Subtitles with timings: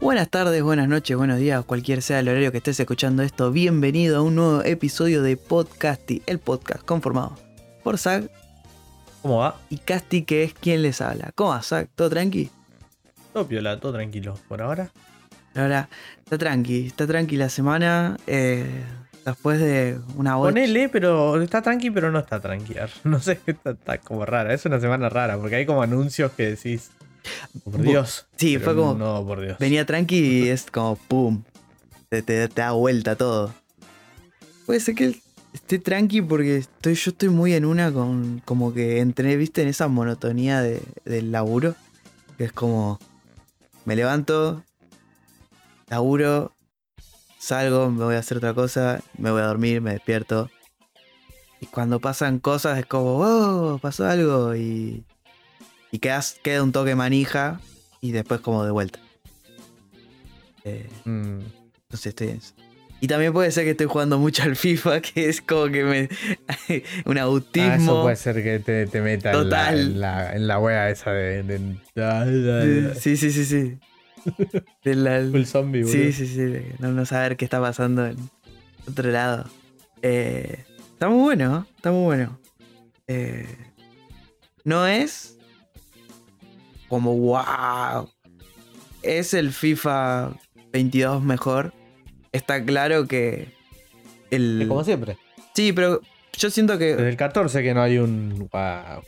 [0.00, 3.50] Buenas tardes, buenas noches, buenos días, cualquier sea el horario que estés escuchando esto.
[3.52, 7.38] Bienvenido a un nuevo episodio de Podcasty, el podcast conformado
[7.82, 8.24] por Zach
[9.22, 9.58] ¿Cómo va?
[9.70, 11.30] y Casti, que es quien les habla.
[11.34, 11.88] ¿Cómo va, Zach?
[11.94, 12.50] ¿Todo tranqui?
[13.32, 14.38] Todo piola, todo tranquilo.
[14.46, 14.90] Por ahora.
[15.54, 18.18] Ahora, está tranqui, está tranqui la semana.
[18.26, 18.82] eh,
[19.24, 20.50] después de una hora.
[20.50, 22.74] Ponele, pero está tranqui, pero no está tranqui.
[23.04, 24.52] No sé, está, está como rara.
[24.52, 26.90] Es una semana rara, porque hay como anuncios que decís.
[27.64, 28.26] "Oh, Por Dios.
[28.36, 29.58] sí, fue como- No, por Dios.
[29.58, 31.42] Venía tranqui y es como pum.
[32.08, 33.54] Te, te- te da vuelta todo.
[34.66, 35.20] Puede ser que
[35.52, 38.40] esté tranqui porque estoy, yo estoy muy en una con.
[38.44, 41.74] Como que entré, viste, en esa monotonía de- del laburo.
[42.38, 42.98] Que es como.
[43.84, 44.62] Me levanto.
[45.88, 46.52] Laburo.
[47.38, 49.00] Salgo, me voy a hacer otra cosa.
[49.18, 50.48] Me voy a dormir, me despierto.
[51.60, 54.54] Y cuando pasan cosas es como, oh, pasó algo.
[54.54, 55.04] Y.
[55.92, 57.60] Y quedas, queda un toque manija.
[58.00, 58.98] Y después como de vuelta.
[60.64, 61.38] Eh, Mm,
[61.84, 62.54] entonces estoy en eso.
[63.00, 66.08] Y también puede ser que estoy jugando mucho al FIFA, que es como que me.
[67.04, 67.74] un ah, autismo.
[67.74, 71.10] eso puede ser que te, te meta en la, en, la, en la wea esa
[71.12, 71.42] de.
[71.42, 73.78] de- Sí, sí, sí, sí.
[74.84, 75.92] De la- zombie, boludo.
[75.92, 76.62] sí, sí, sí.
[76.78, 78.16] No, no saber qué está pasando en
[78.88, 79.50] otro lado.
[80.00, 82.38] Eh, está muy bueno, está muy bueno.
[83.08, 83.46] Eh,
[84.64, 85.38] no es
[86.92, 88.10] como wow.
[89.02, 90.32] Es el FIFA
[90.74, 91.72] 22 mejor.
[92.32, 93.50] Está claro que
[94.30, 94.60] el.
[94.62, 95.16] Es como siempre.
[95.54, 96.02] Sí, pero
[96.36, 96.94] yo siento que.
[96.94, 98.46] Desde el 14 que no hay un.
[98.52, 99.02] Wow.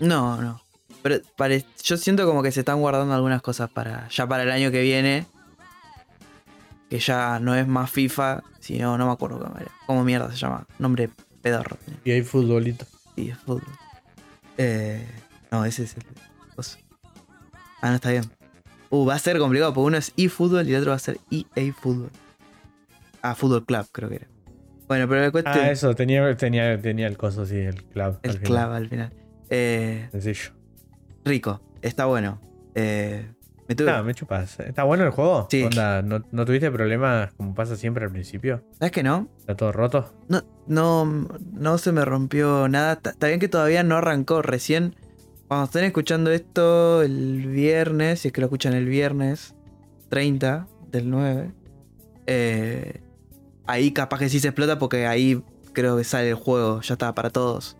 [0.00, 0.60] No, no.
[1.02, 4.50] Pero pare- yo siento como que se están guardando algunas cosas para ya para el
[4.50, 5.24] año que viene.
[6.90, 9.70] Que ya no es más FIFA, sino no me acuerdo cómo era.
[9.86, 10.66] ¿Cómo mierda se llama?
[10.78, 11.08] Nombre
[11.40, 11.78] pedorro.
[12.04, 12.84] Y hay futbolito.
[13.14, 13.62] Sí, es fútbol.
[14.58, 15.04] Eh,
[15.50, 16.04] no, ese es el.
[17.86, 18.24] Ah, no está bien.
[18.90, 21.18] Uh, va a ser complicado porque uno es eFootball y el otro va a ser
[21.30, 22.10] EA Fútbol.
[23.22, 24.26] Ah, Fútbol Club, creo que era.
[24.88, 25.56] Bueno, pero la cuestión.
[25.56, 28.18] Ah, eso, tenía, tenía, tenía el coso, sí, el club.
[28.24, 28.72] el al club final.
[28.72, 29.12] al final.
[29.50, 30.50] Eh, Sencillo.
[31.24, 32.40] rico, está bueno.
[32.74, 33.30] Eh,
[33.68, 34.58] me tuve- No, me chupas.
[34.58, 35.46] ¿Está bueno el juego?
[35.48, 35.62] Sí.
[35.62, 38.64] Onda, ¿no, no tuviste problemas como pasa siempre al principio?
[38.80, 39.28] ¿Sabes que no?
[39.38, 40.12] ¿Está todo roto?
[40.28, 42.94] No, no, no se me rompió nada.
[43.04, 44.42] Está bien que todavía no arrancó.
[44.42, 44.96] Recién,
[45.48, 49.54] cuando estén escuchando esto el viernes, si es que lo escuchan el viernes
[50.08, 51.52] 30 del 9,
[52.26, 53.00] eh,
[53.66, 55.42] ahí capaz que sí se explota porque ahí
[55.72, 56.80] creo que sale el juego.
[56.80, 57.76] Ya está, para todos.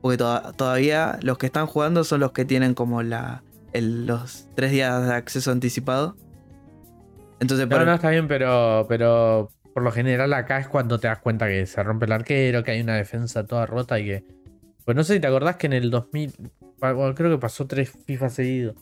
[0.00, 3.42] Porque to- todavía los que están jugando son los que tienen como la
[3.72, 6.16] el- los tres días de acceso anticipado.
[7.40, 11.08] Entonces, No, por- no, está bien, pero, pero por lo general acá es cuando te
[11.08, 14.24] das cuenta que se rompe el arquero, que hay una defensa toda rota y que...
[14.84, 16.63] Pues no sé si te acordás que en el 2000, pa- bueno,
[17.14, 18.76] creo que pasó tres FIFA seguidos,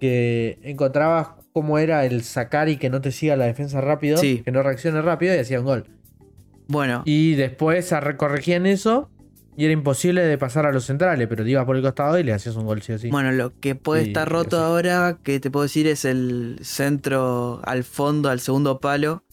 [0.00, 4.42] que encontrabas cómo era el sacar y que no te siga la defensa rápido, Sí.
[4.44, 5.84] que no reaccione rápido y hacía un gol.
[6.70, 9.10] bueno, Y después arre- corregían eso
[9.56, 12.22] y era imposible de pasar a los centrales, pero te ibas por el costado y
[12.22, 13.08] le hacías un gol sí o sí.
[13.10, 17.84] Bueno, lo que puede estar roto ahora, que te puedo decir, es el centro al
[17.84, 19.24] fondo, al segundo palo.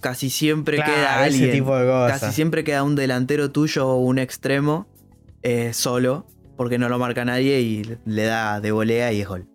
[0.00, 1.52] Casi siempre Claro, queda ese alguien.
[1.52, 2.20] tipo de cosas.
[2.20, 4.86] Casi siempre queda un delantero tuyo o un extremo
[5.42, 6.26] eh, solo,
[6.56, 9.46] porque no lo marca nadie y le da de volea y es gol.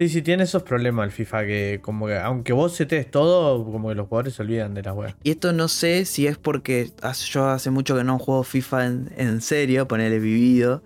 [0.00, 3.88] Sí, sí, tiene esos problemas el FIFA que como que aunque vos setes todo, como
[3.88, 5.16] que los jugadores se olvidan de las weas.
[5.24, 8.86] Y esto no sé si es porque hace- yo hace mucho que no juego FIFA
[8.86, 10.84] en, en serio, ponerle vivido,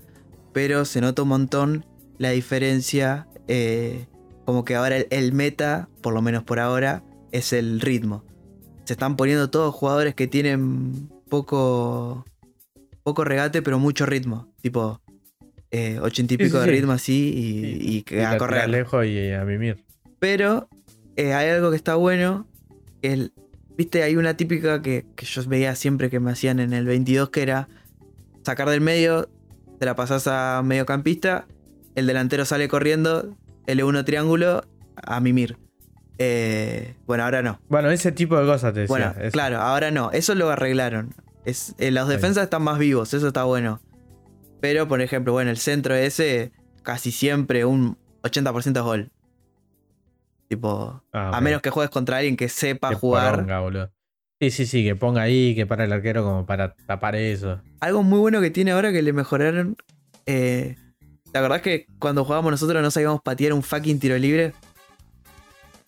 [0.54, 1.86] pero se nota un montón
[2.18, 3.26] la diferencia.
[3.48, 4.06] eh,
[4.46, 8.24] como que ahora el, el meta, por lo menos por ahora, es el ritmo.
[8.84, 12.24] Se están poniendo todos jugadores que tienen poco,
[13.02, 14.51] poco regate, pero mucho ritmo.
[14.62, 15.00] Tipo,
[15.70, 18.68] eh, ochenta y pico sí, de ritmo así y, y que Y a correr.
[18.70, 19.84] lejos y a mimir.
[20.18, 20.68] Pero
[21.16, 22.46] eh, hay algo que está bueno.
[23.00, 23.32] que El,
[23.76, 27.30] Viste, hay una típica que, que yo veía siempre que me hacían en el 22,
[27.30, 27.68] que era
[28.44, 29.28] sacar del medio,
[29.78, 31.46] te la pasás a mediocampista,
[31.94, 33.34] el delantero sale corriendo,
[33.66, 34.64] L1 triángulo,
[34.96, 35.56] a mimir.
[36.18, 37.60] Eh, bueno, ahora no.
[37.68, 38.88] Bueno, ese tipo de cosas te decía.
[38.88, 39.32] Bueno, eso.
[39.32, 40.10] claro, ahora no.
[40.12, 41.14] Eso lo arreglaron.
[41.44, 43.80] Es, eh, los defensas están más vivos, eso está bueno.
[44.62, 46.52] Pero, por ejemplo, bueno, el centro ese,
[46.84, 49.10] casi siempre un 80% es gol.
[50.48, 53.32] Tipo, Ah, a menos que juegues contra alguien que sepa Qué jugar.
[53.32, 53.92] poronga, boludo.
[54.40, 57.60] Sí, sí, sí, que ponga ahí, que para el arquero como para tapar eso.
[57.80, 59.76] Algo muy bueno que tiene ahora que le mejoraron.
[60.26, 60.76] Eh,
[61.32, 64.52] ¿Te acordás que cuando jugábamos nosotros no sabíamos patear un fucking tiro libre?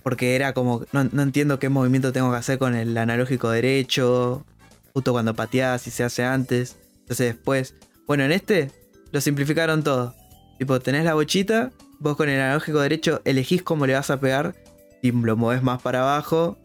[0.03, 0.85] Porque era como.
[0.93, 4.45] No, no entiendo qué movimiento tengo que hacer con el analógico derecho.
[4.93, 6.77] Justo cuando pateás, si se hace antes.
[7.01, 7.75] Entonces después.
[8.07, 8.71] Bueno, en este
[9.13, 10.15] lo simplificaron todo.
[10.59, 14.55] Tipo, tenés la bochita, vos con el analógico derecho elegís cómo le vas a pegar.
[15.03, 16.59] Si lo mueves más para abajo,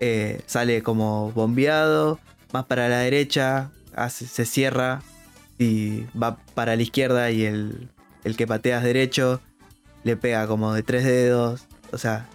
[0.00, 2.18] eh, sale como bombeado.
[2.52, 3.70] Más para la derecha,
[4.08, 5.02] se cierra.
[5.58, 7.88] Y va para la izquierda y el,
[8.24, 9.40] el que pateas derecho
[10.04, 11.66] le pega como de tres dedos.
[11.92, 12.28] O sea,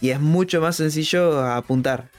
[0.00, 2.10] y es mucho más sencillo apuntar.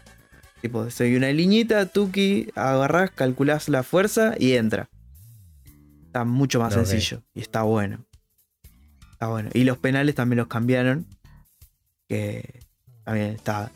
[0.62, 4.88] Tipo, soy una liñita, tuki, agarrás, calculás la fuerza y entra.
[6.14, 8.06] Está mucho más sencillo y está bueno.
[9.14, 9.50] Está bueno.
[9.54, 11.08] Y los penales también los cambiaron.
[12.08, 12.60] Que
[13.04, 13.72] también está,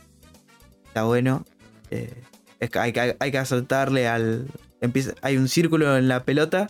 [0.86, 1.46] está bueno.
[1.90, 2.14] Eh,
[2.60, 4.46] es que hay, que hay que acertarle al.
[4.82, 6.70] Empieza, hay un círculo en la pelota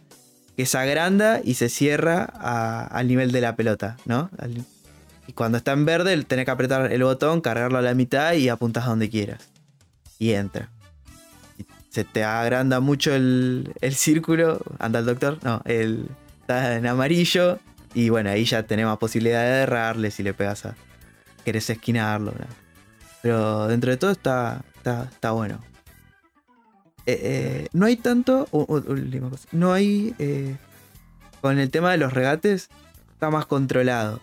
[0.56, 4.30] que se agranda y se cierra a- al nivel de la pelota, ¿no?
[4.38, 4.64] Al-
[5.28, 8.48] y cuando está en verde, tenés que apretar el botón, cargarlo a la mitad y
[8.48, 9.50] apuntas donde quieras.
[10.18, 10.70] Y entra.
[11.98, 14.62] Se te agranda mucho el, el círculo.
[14.78, 15.40] Anda el doctor.
[15.42, 16.08] No, el,
[16.42, 17.58] está en amarillo.
[17.96, 20.76] Y bueno, ahí ya tenemos posibilidad de errarle si le pegas a.
[21.44, 22.34] Querés esquinarlo.
[22.38, 22.46] ¿no?
[23.24, 25.60] Pero dentro de todo está, está, está bueno.
[27.08, 28.48] Eh, eh, no hay tanto.
[28.52, 29.48] u- u- última cosa.
[29.52, 30.14] No hay.
[30.20, 30.56] eh,
[31.42, 32.70] con el tema de los regates,
[33.12, 34.22] está más controlado.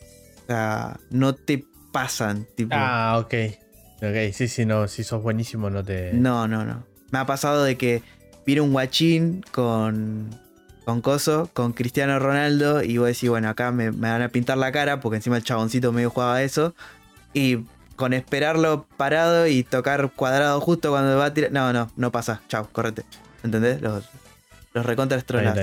[0.00, 2.46] O sea, no te pasan.
[2.56, 3.34] Tipo, Ah, ok.
[3.98, 6.14] Ok, sí, sí, no, si sos buenísimo no te...
[6.14, 6.93] No, no, no.
[7.10, 8.02] Me ha pasado de que
[8.46, 10.30] viene un guachín con.
[10.84, 14.58] Con Coso, con Cristiano Ronaldo, y vos decís, bueno, acá me, me van a pintar
[14.58, 16.74] la cara, porque encima el chaboncito medio jugaba eso.
[17.32, 17.60] Y
[17.96, 21.52] con esperarlo parado y tocar cuadrado justo cuando va a tirar.
[21.52, 22.42] No, no, no pasa.
[22.48, 23.02] Chao, correte.
[23.42, 23.80] ¿Entendés?
[23.80, 24.04] Los,
[24.74, 25.16] los recontra.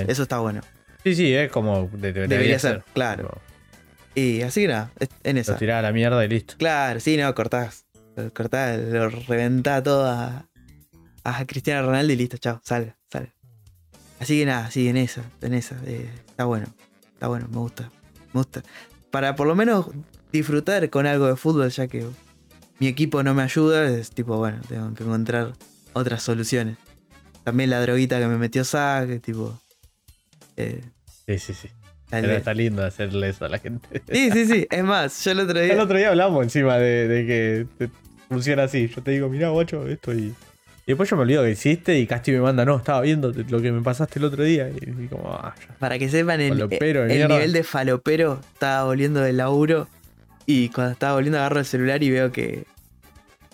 [0.08, 0.60] Eso está bueno.
[1.04, 3.38] Sí, sí, es como de- debería, Debería ser, claro.
[4.16, 4.90] Y así que nada,
[5.22, 5.52] en esa.
[5.52, 6.54] Lo tirás a la mierda y listo.
[6.58, 7.84] Claro, sí, no, cortás.
[8.34, 10.46] Cortás, lo reventás todo a,
[11.24, 13.32] a Cristiano Ronaldo y listo, chao, sale, sale.
[14.20, 15.76] Así que nada, sí, en esa, en esa.
[15.86, 16.66] eh, está bueno,
[17.14, 17.90] está bueno, me gusta,
[18.32, 18.62] me gusta.
[19.10, 19.86] Para por lo menos
[20.32, 22.06] disfrutar con algo de fútbol, ya que
[22.78, 25.52] mi equipo no me ayuda, es tipo, bueno, tengo que encontrar
[25.92, 26.78] otras soluciones.
[27.44, 29.60] También la droguita que me metió Zack, tipo.
[30.56, 30.80] eh,
[31.26, 31.68] Sí, sí, sí.
[32.10, 34.02] Pero está lindo hacerle eso a la gente.
[34.12, 35.82] Sí, sí, sí, es más, yo el otro El día.
[35.82, 37.26] otro día hablamos encima de, de
[37.78, 37.88] que
[38.28, 38.86] funciona así.
[38.88, 40.34] Yo te digo, mirá, guacho, esto y.
[40.84, 43.62] Y después yo me olvido que hiciste y Casti me manda, no, estaba viendo lo
[43.62, 44.68] que me pasaste el otro día.
[44.68, 45.76] Y, y como, ah, ya.
[45.78, 49.86] Para que sepan, el, Falopero el nivel de falopero estaba volviendo del laburo.
[50.44, 52.64] Y cuando estaba volviendo agarro el celular y veo que,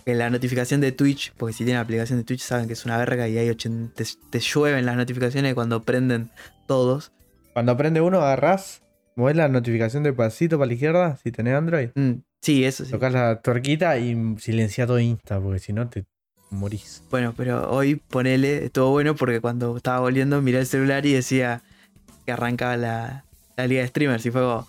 [0.05, 2.97] que la notificación de Twitch, porque si tienen aplicación de Twitch saben que es una
[2.97, 6.31] verga y hay 80 te, te llueven las notificaciones cuando prenden
[6.65, 7.11] todos.
[7.53, 8.81] Cuando aprende uno, agarrás,
[9.15, 11.89] movés la notificación de pasito para la izquierda, si tenés Android.
[11.93, 12.91] Mm, sí, eso sí.
[12.91, 16.05] Tocas la tuerquita y silencia todo Insta, porque si no te
[16.49, 17.03] morís.
[17.11, 21.61] Bueno, pero hoy ponele, estuvo bueno porque cuando estaba volviendo miré el celular y decía
[22.25, 23.23] que arrancaba la,
[23.57, 24.67] la liga de streamers y fue como...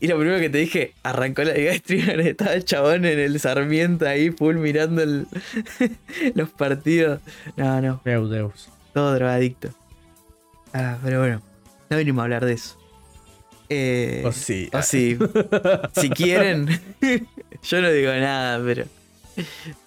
[0.00, 3.18] Y lo primero que te dije, arrancó la liga de streamers, estaba el chabón en
[3.18, 5.26] el Sarmiento ahí, full mirando el-
[6.34, 7.20] los partidos.
[7.56, 8.68] No, no, Meu Deus.
[8.92, 9.70] todo drogadicto.
[10.74, 11.40] Ah, pero bueno,
[11.88, 12.76] no vinimos a hablar de eso.
[13.70, 14.68] Eh, O sí.
[14.74, 15.16] o sí,
[15.98, 16.66] si quieren,
[17.62, 18.84] yo no digo nada, pero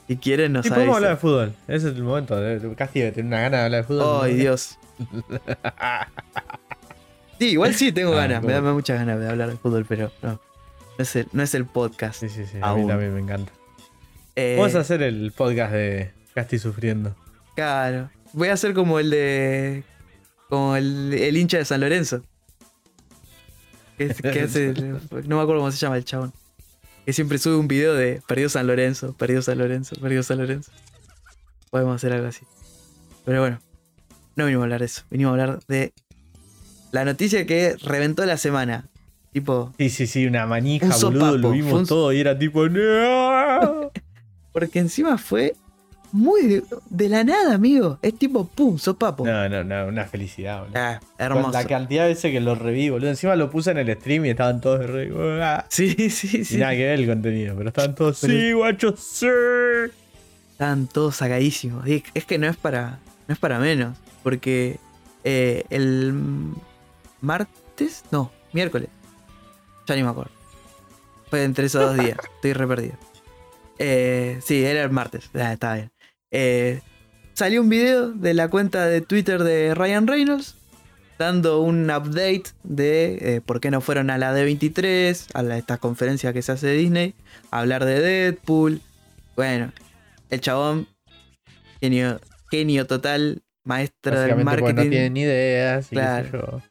[0.08, 1.54] si quieren nos Sí, podemos hablar de fútbol.
[1.68, 2.36] Ese es el momento.
[2.78, 4.26] Casti debe tener una gana de hablar de fútbol.
[4.26, 4.78] Ay, Dios.
[7.40, 10.12] Sí, igual sí tengo Ah, ganas, me da muchas ganas de hablar de fútbol, pero
[10.24, 10.32] no.
[10.32, 12.20] No es el, no es el podcast.
[12.20, 12.58] Sí, sí, sí.
[12.62, 13.52] A mí también me encanta.
[14.36, 17.16] Eh, Vamos a hacer el podcast de Casti sufriendo.
[17.56, 18.10] Claro.
[18.34, 19.84] Voy a hacer como el de.
[20.50, 22.24] Como el, el hincha de San Lorenzo.
[24.00, 24.74] Que, que hace.
[25.28, 26.34] No me acuerdo cómo se llama el chabón.
[27.08, 30.74] Que siempre sube un video de perdió San Lorenzo, perdió San Lorenzo, perdió San Lorenzo.
[31.72, 32.46] Podemos hacer algo así.
[33.24, 33.62] Pero bueno,
[34.36, 35.04] no vinimos a hablar de eso.
[35.10, 35.94] Vinimos a hablar de
[36.92, 38.90] la noticia que reventó la semana.
[39.32, 41.12] Tipo, Sí, sí, sí, una manija, Un boludo.
[41.20, 42.66] sopapo, Lo vimos un- todo y era tipo.
[44.52, 45.56] Porque encima fue
[46.12, 48.00] muy de, la nada, amigo.
[48.02, 49.26] Es tipo, pum, sopapo.
[49.26, 50.78] No, no, no, una felicidad, boludo.
[50.80, 51.52] Ah, hermoso.
[51.52, 53.10] La cantidad de veces que lo reví, boludo.
[53.10, 55.44] Encima lo puse en el stream y estaban todos de re.
[55.44, 55.66] "Ah".
[55.70, 56.58] Sí, sí, Y sí.
[56.58, 58.20] nada que ver el contenido, pero estaban todos.
[58.22, 59.28] Pero- Sí, guacho, sí.
[60.52, 61.88] Estaban todos sacadísimos.
[61.88, 63.98] Y es que no es para, no es para menos.
[64.24, 64.80] Porque
[65.24, 66.14] eh, el
[67.22, 68.90] martes, no, miércoles.
[69.88, 70.32] Ya ni me acuerdo.
[71.30, 72.18] Fue entre esos dos días.
[72.36, 72.94] Estoy re perdido.
[73.80, 75.30] Eh, sí, era el martes.
[75.36, 75.92] Ah, está bien.
[76.32, 76.82] Eh,
[77.34, 80.56] salió un video de la cuenta de Twitter de Ryan Reynolds.
[81.20, 85.78] Dando un update de eh, por qué no fueron a la D23, a la, esta
[85.80, 87.16] conferencia que se hace de Disney,
[87.50, 88.82] a hablar de Deadpool.
[89.36, 89.72] Bueno,
[90.30, 90.88] el chabón,
[91.82, 92.20] genio,
[92.52, 94.76] genio total, maestro del porque marketing.
[94.76, 96.30] no tienen ni sé Claro.
[96.52, 96.62] yo.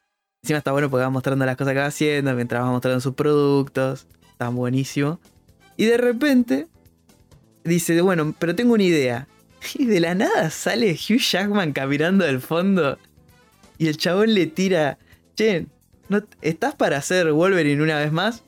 [0.44, 3.14] Encima está bueno porque va mostrando las cosas que va haciendo, mientras va mostrando sus
[3.14, 4.06] productos.
[4.30, 5.18] Está buenísimo.
[5.76, 6.68] Y de repente
[7.64, 9.26] dice, bueno, pero tengo una idea.
[9.74, 12.98] Y de la nada sale Hugh Jackman caminando del fondo.
[13.78, 14.98] Y el chabón le tira,
[15.36, 15.66] che,
[16.08, 18.42] ¿no, ¿estás para hacer Wolverine una vez más?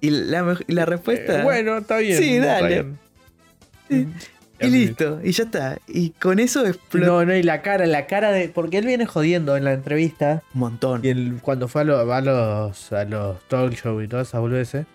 [0.00, 1.40] Y la, la respuesta...
[1.40, 2.18] Eh, bueno, está bien.
[2.18, 2.86] Sí, dale.
[3.88, 4.08] Sí.
[4.60, 5.78] y listo, y ya está.
[5.86, 8.48] Y con eso explotó No, no, y la cara, la cara de.
[8.48, 10.42] Porque él viene jodiendo en la entrevista.
[10.54, 11.04] un montón.
[11.04, 14.40] Y él, cuando fue a, lo- a los, a los talk show y todas esas
[14.40, 14.86] boludeces,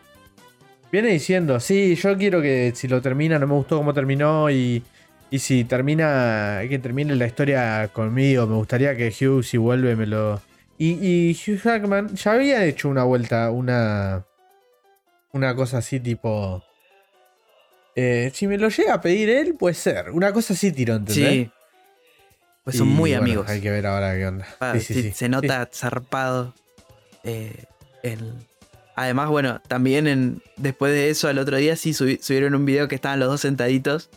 [0.92, 4.84] viene diciendo, sí, yo quiero que si lo termina, no me gustó cómo terminó y,
[5.32, 10.06] y si termina, que termine la historia conmigo, me gustaría que Hugh si vuelve me
[10.06, 10.42] lo...
[10.78, 14.26] Y, y Hugh Jackman ya había hecho una vuelta, una,
[15.32, 16.64] una cosa así tipo...
[17.96, 20.10] eh, si me lo llega a pedir él, puede ser.
[20.12, 21.30] Una cosa así tiró, ¿entendés?
[21.48, 21.52] Sí.
[22.64, 23.50] Pues son Y, muy bueno, amigos.
[23.50, 24.48] Hay que ver ahora qué onda.
[24.60, 25.12] Ah, Sí, sí.
[25.14, 26.54] Se nota zarpado.
[27.24, 27.66] eh,
[28.04, 28.34] el-
[28.96, 30.42] Además, bueno, también en...
[30.58, 33.42] después de eso, al otro día sí subi- subieron un video que estaban los dos
[33.42, 34.10] sentaditos.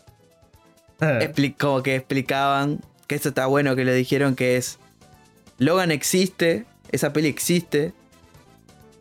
[1.58, 4.78] Como que explicaban que esto está bueno, que le dijeron que es.
[5.58, 7.92] Logan existe, esa peli existe.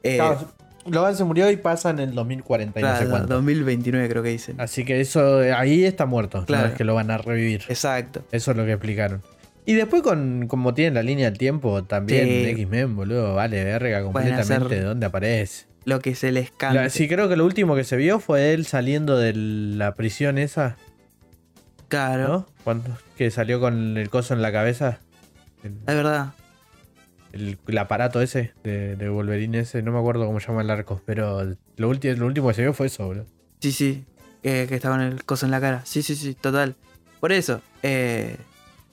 [0.03, 0.51] Eh, Claro,
[0.85, 3.33] Logan se murió y pasa en el 2040 y no sé claro, cuánto.
[3.35, 4.59] 2029 creo que dicen.
[4.59, 6.45] Así que eso ahí está muerto.
[6.45, 6.65] Claro.
[6.65, 7.63] No es que lo van a revivir.
[7.69, 8.23] Exacto.
[8.31, 9.21] Eso es lo que explicaron.
[9.65, 12.45] Y después, con como tienen la línea del tiempo, también Sí.
[12.49, 15.65] X-Men, boludo, vale, verga completamente de dónde aparece.
[15.85, 16.89] Lo que se les canta.
[16.89, 20.75] sí, creo que lo último que se vio fue él saliendo de la prisión esa,
[21.97, 22.27] Claro.
[22.27, 22.47] ¿no?
[22.63, 24.99] Cuando, que salió con el coso en la cabeza.
[25.63, 26.33] El, Es verdad.
[27.31, 30.69] el- el aparato ese de, de Wolverine ese, no me acuerdo cómo se llama el
[30.69, 33.25] arco, pero lo, último lo último que se vio fue eso, boludo.
[33.59, 34.05] Sí, sí.
[34.41, 35.81] Que, que está con el coso en la cara.
[35.85, 36.75] Sí, sí, sí, total.
[37.19, 37.61] Por eso.
[37.81, 38.37] eh,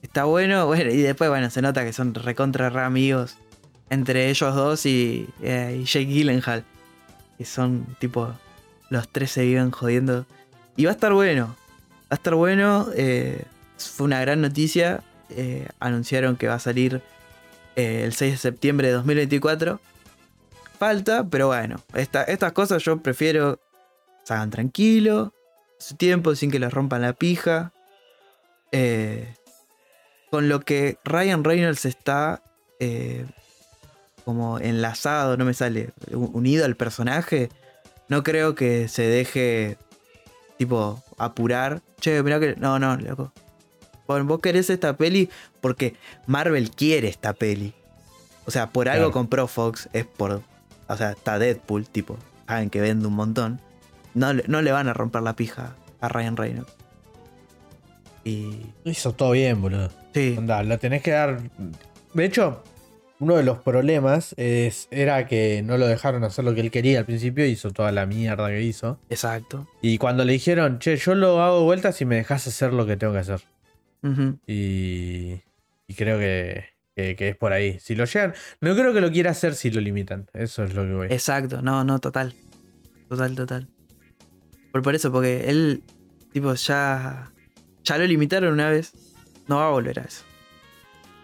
[0.03, 0.67] está bueno.
[0.69, 3.37] Bueno, y después, bueno, se nota que son recontra re amigos.
[3.91, 6.65] Entre ellos dos y, eh, y Jake Gyllenhaal.
[7.39, 8.33] Que son tipo.
[8.91, 10.27] Los tres se viven jodiendo.
[10.77, 11.57] Y va a estar bueno.
[12.11, 12.89] Va a estar bueno.
[12.95, 13.45] eh,
[13.79, 15.03] fue una gran noticia.
[15.31, 17.03] eh, anunciaron que va a salir
[17.77, 19.81] eh, el 6 de septiembre de 2024.
[20.79, 21.81] Falta, pero bueno.
[21.95, 23.61] esta- estas cosas yo prefiero
[24.25, 25.33] se hagan tranquilo,
[25.79, 27.73] su tiempo, sin que les rompan la pija.
[30.31, 32.43] Con lo que Ryan Reynolds está
[34.25, 37.49] como enlazado, no me sale, unido al personaje,
[38.09, 39.77] no creo que se deje
[40.61, 41.81] tipo apurar.
[42.01, 42.55] Che, mirá que...
[42.57, 43.33] No, no, loco.
[44.07, 45.31] Bueno, vos querés esta peli
[45.63, 45.95] porque
[46.27, 47.73] Marvel quiere esta peli.
[48.45, 49.13] O sea, por algo Claro.
[49.13, 50.43] compró Fox, es por...
[50.87, 53.59] O sea, está Deadpool, tipo, saben que vende un montón.
[54.13, 56.73] No, le- no le van a romper la pija a Ryan Reynolds.
[58.25, 58.67] Y...
[58.85, 59.91] Hizo todo bien, boludo.
[60.13, 61.41] Sí, Onda, lo tenés que dar.
[62.13, 62.63] De hecho,
[63.21, 66.99] uno de los problemas es, era que no lo dejaron hacer lo que él quería
[66.99, 68.99] al principio, hizo toda la mierda que hizo.
[69.09, 69.69] exacto.
[69.83, 72.87] Y cuando le dijeron, che, yo lo hago de vuelta si me dejas hacer lo
[72.87, 73.41] que tengo que hacer.
[74.47, 75.41] Y,
[75.87, 76.65] y creo que,
[76.97, 77.79] que- que es por ahí.
[77.81, 80.29] Si lo llegan, no creo que lo quiera hacer si lo limitan.
[80.33, 81.07] Eso es lo que voy.
[81.11, 82.35] Exacto, no, no, total.
[83.09, 83.69] Total, total.
[84.73, 85.83] Por, por eso, porque él,
[86.33, 87.33] tipo, ya.
[87.85, 88.93] Ya lo limitaron una vez.
[89.49, 90.23] No va a volver a eso.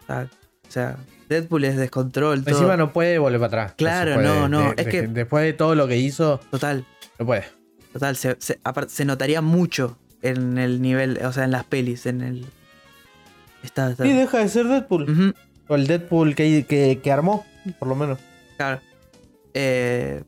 [0.08, 0.96] O sea,
[1.28, 2.54] Deadpool es descontrol, todo.
[2.54, 3.74] Encima no puede volver para atrás.
[3.76, 4.26] Claro, puede.
[4.26, 6.84] no, no, De- es de- que- Después de todo lo que hizo, Total,
[7.18, 7.44] no puede.
[7.92, 8.16] total.
[8.16, 12.20] Se, se- aparte, se notaría mucho en el nivel, o sea, en las pelis, en
[12.22, 12.46] el.
[13.62, 14.06] Está, está.
[14.06, 15.34] Y deja de ser Deadpool.
[15.68, 17.44] O el Deadpool que, que, que armó,
[17.78, 18.18] por lo menos.
[18.56, 18.80] Claro.
[19.54, 20.22] Eh,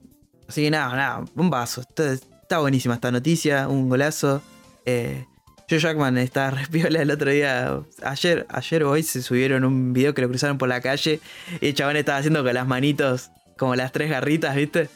[0.49, 1.83] así que nada, nada, un vaso.
[1.83, 4.43] Está, está buenísima esta noticia, un golazo.
[4.85, 5.26] Eh,
[5.68, 7.82] Joe Jackman está respiola el otro día.
[8.02, 11.20] Ayer, ayer o hoy se subieron un video que lo cruzaron por la calle
[11.60, 14.88] y el chabón estaba haciendo con las manitos como las tres garritas, ¿viste?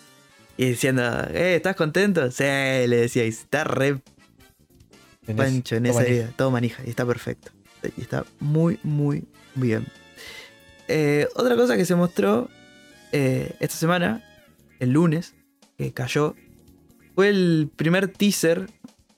[0.57, 2.31] Y diciendo, eh, ¿estás contento?
[2.31, 4.01] Sí, le decía, y está re
[5.37, 6.33] pancho en esa toma, vida.
[6.37, 7.53] Todo manija y está perfecto.
[7.97, 9.25] Y está muy, muy
[9.55, 9.87] bien.
[10.89, 12.49] Eh, otra cosa que se mostró
[13.13, 14.25] eh, esta semana,
[14.79, 15.35] el lunes,
[15.77, 16.35] que cayó,
[17.15, 18.69] fue el primer teaser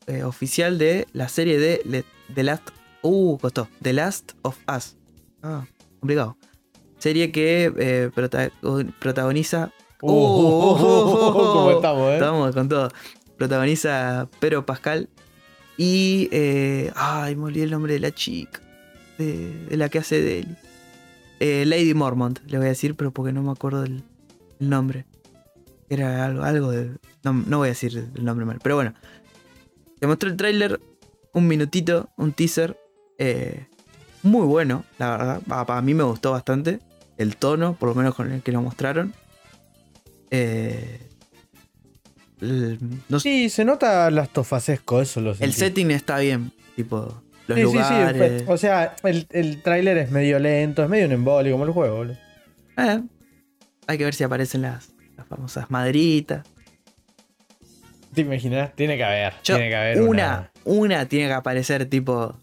[0.07, 2.71] eh, oficial de la serie de Le- The Last.
[3.03, 3.69] Uh, costó.
[3.83, 4.97] The Last of Us.
[5.43, 5.65] Ah,
[6.01, 6.37] complicado.
[6.99, 8.51] Serie que eh, prota-
[8.99, 9.71] protagoniza.
[10.01, 10.77] Uh,
[11.33, 12.15] ¿Cómo estamos, eh?
[12.15, 12.89] Estamos con todo.
[13.37, 15.09] Protagoniza Pedro Pascal
[15.77, 16.29] y.
[16.33, 18.61] eh, ay, me olvidé el nombre de la chica.
[19.19, 21.69] De, de la que hace de él.
[21.69, 24.03] Lady Mormont, le voy a decir, pero porque no me acuerdo del
[24.61, 25.05] el nombre.
[25.91, 26.91] Era algo, algo de.
[27.23, 28.95] No, no voy a decir el nombre mal, pero bueno.
[30.05, 30.79] Te mostró el tráiler,
[31.33, 32.77] un minutito, un teaser.
[33.17, 33.69] eh,
[34.23, 35.41] muy bueno, la verdad.
[35.49, 36.79] Pa- Para mí me gustó bastante.
[37.17, 39.15] el tono, por lo menos con el que lo mostraron.
[40.31, 41.01] Eh,
[42.43, 45.57] el, no Sí, se nota las tofacesco, eso lo el sentí.
[45.57, 48.43] setting está bien, tipo los Sí, sí, sí, lugares.
[48.45, 51.71] fue- o sea, el, el tráiler es medio lento, es medio un embole como el
[51.71, 52.19] juego, boludo.
[52.77, 53.01] Eh,
[53.87, 56.47] hay que ver si aparecen las, las famosas maderitas.
[58.15, 58.75] ¿Te imaginas?
[58.75, 59.33] Tiene que haber.
[59.45, 62.37] Yo- tiene que haber una, una tiene que aparecer, tipo,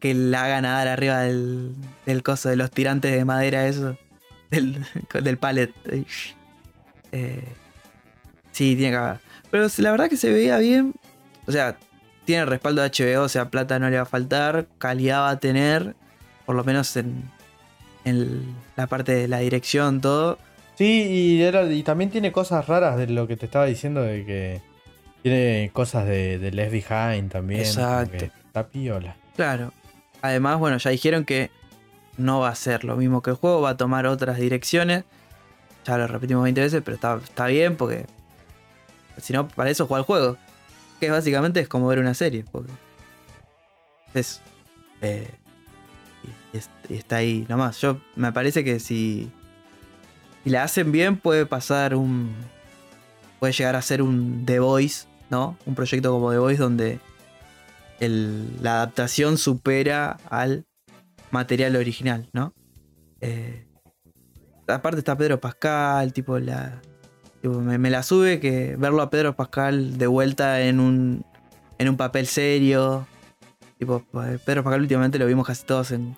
[0.00, 1.74] que la haga nadar arriba del,
[2.06, 3.96] del coso de los tirantes de madera, eso.
[4.50, 4.84] Del,
[5.22, 5.72] del pallet.
[7.12, 7.42] Eh,
[8.52, 9.18] sí, tiene que haber.
[9.50, 10.94] Pero la verdad que se veía bien.
[11.46, 11.76] O sea,
[12.24, 15.30] tiene el respaldo de HBO, o sea, plata no le va a faltar, calidad va
[15.30, 15.94] a tener,
[16.44, 17.22] por lo menos en,
[18.04, 20.38] en la parte de la dirección, todo.
[20.76, 20.84] Sí,
[21.38, 24.60] y, era- y también tiene cosas raras de lo que te estaba diciendo de que
[25.22, 27.60] tiene cosas de, de Left Behind también.
[27.60, 28.24] Exacto.
[28.24, 29.16] Está piola.
[29.36, 29.72] Claro.
[30.22, 31.50] Además, bueno, ya dijeron que
[32.16, 35.04] no va a ser lo mismo que el juego, va a tomar otras direcciones.
[35.86, 38.06] Ya lo repetimos 20 veces, pero está, está bien porque.
[39.20, 40.36] Si no, para eso juega el juego.
[41.00, 42.44] Que básicamente es como ver una serie.
[42.50, 42.72] Porque
[44.14, 44.40] es.
[45.00, 45.28] eh,
[46.52, 47.80] y, y está ahí nomás.
[47.80, 49.30] Yo me parece que si.
[50.44, 52.34] Si la hacen bien, puede pasar un.
[53.38, 55.56] Puede llegar a ser un The Voice, ¿no?
[55.66, 57.00] Un proyecto como The Voice donde
[58.00, 60.64] el- la adaptación supera al
[61.30, 62.54] material original, ¿no?
[63.20, 63.66] Eh,
[64.66, 66.80] aparte está Pedro Pascal, tipo la.
[67.42, 71.24] me, me la sube que verlo a Pedro Pascal de vuelta en un.
[71.78, 73.06] en un papel serio.
[73.78, 76.16] Tipo, eh, Pedro Pascal últimamente lo vimos casi todos en.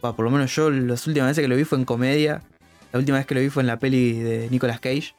[0.00, 2.42] por lo menos yo las últimas veces que lo vi fue en comedia.
[2.92, 5.14] La última vez que lo vi fue en la peli de Nicolas Cage.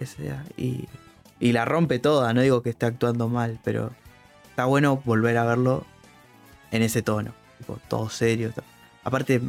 [0.00, 0.86] Ese, y,
[1.40, 3.90] y la rompe toda, no digo que esté actuando mal, pero
[4.50, 5.84] está bueno volver a verlo
[6.70, 7.32] en ese tono.
[7.58, 8.50] Tipo, todo serio.
[9.04, 9.40] Aparte,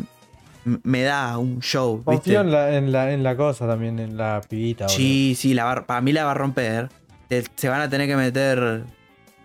[0.64, 1.98] me da un show.
[1.98, 2.06] ¿viste?
[2.06, 4.86] Confío en la, en, la, en la cosa también, en la pibita.
[4.86, 4.98] boludo.
[4.98, 6.90] Sí, sí, la va- para mí la va a romper.
[7.28, 8.84] Te- Se van a tener que meter.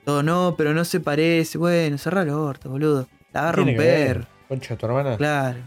[0.04, 1.56] Todo, no, pero no se parece.
[1.58, 3.06] Bueno, cerra el orto, boludo.
[3.32, 4.26] La va a romper.
[4.48, 5.16] Concha tu hermana.
[5.16, 5.58] Claro.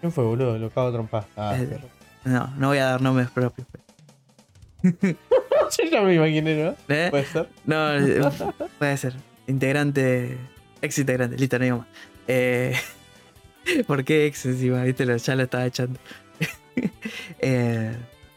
[0.00, 0.58] ¿Quién fue, boludo?
[0.58, 1.24] Lo cago a trompar.
[1.36, 1.78] Ah, Eh,
[2.24, 3.66] No, no voy a dar nombres propios.
[5.70, 6.74] sí, ya me imaginé, ¿no?
[6.94, 7.08] ¿Eh?
[7.10, 7.48] Puede ser.
[7.64, 8.20] No, eh,
[8.78, 9.14] puede ser.
[9.46, 10.36] Integrante.
[10.82, 11.36] Ex integrante.
[11.38, 11.86] Listo, no digo más.
[12.28, 12.74] Eh,
[13.86, 14.82] ¿Por qué ex encima?
[14.84, 15.04] ¿Viste?
[15.18, 15.98] Ya lo estaba echando.
[17.40, 17.96] Eh,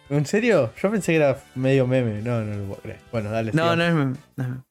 [0.09, 0.71] ¿En serio?
[0.81, 2.21] Yo pensé que era medio meme.
[2.21, 2.99] No, no lo puedo creer.
[3.11, 3.51] Bueno, dale.
[3.53, 3.93] no, no es.
[3.93, 4.61] meme, no es meme.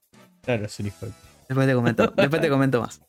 [0.47, 1.11] No es un hijo de-
[1.49, 3.01] Después te comento, después te comento más.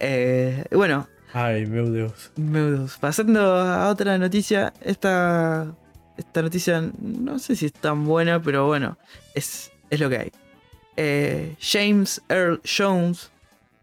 [0.00, 2.32] Eh, bueno, Ay, meu Dios.
[2.36, 2.96] Meudos.
[2.98, 5.72] Pasando a otra noticia, esta,
[6.16, 8.96] esta noticia no sé si es tan buena, pero bueno,
[9.34, 10.32] es, es lo que hay.
[10.96, 13.30] Eh, James Earl Jones,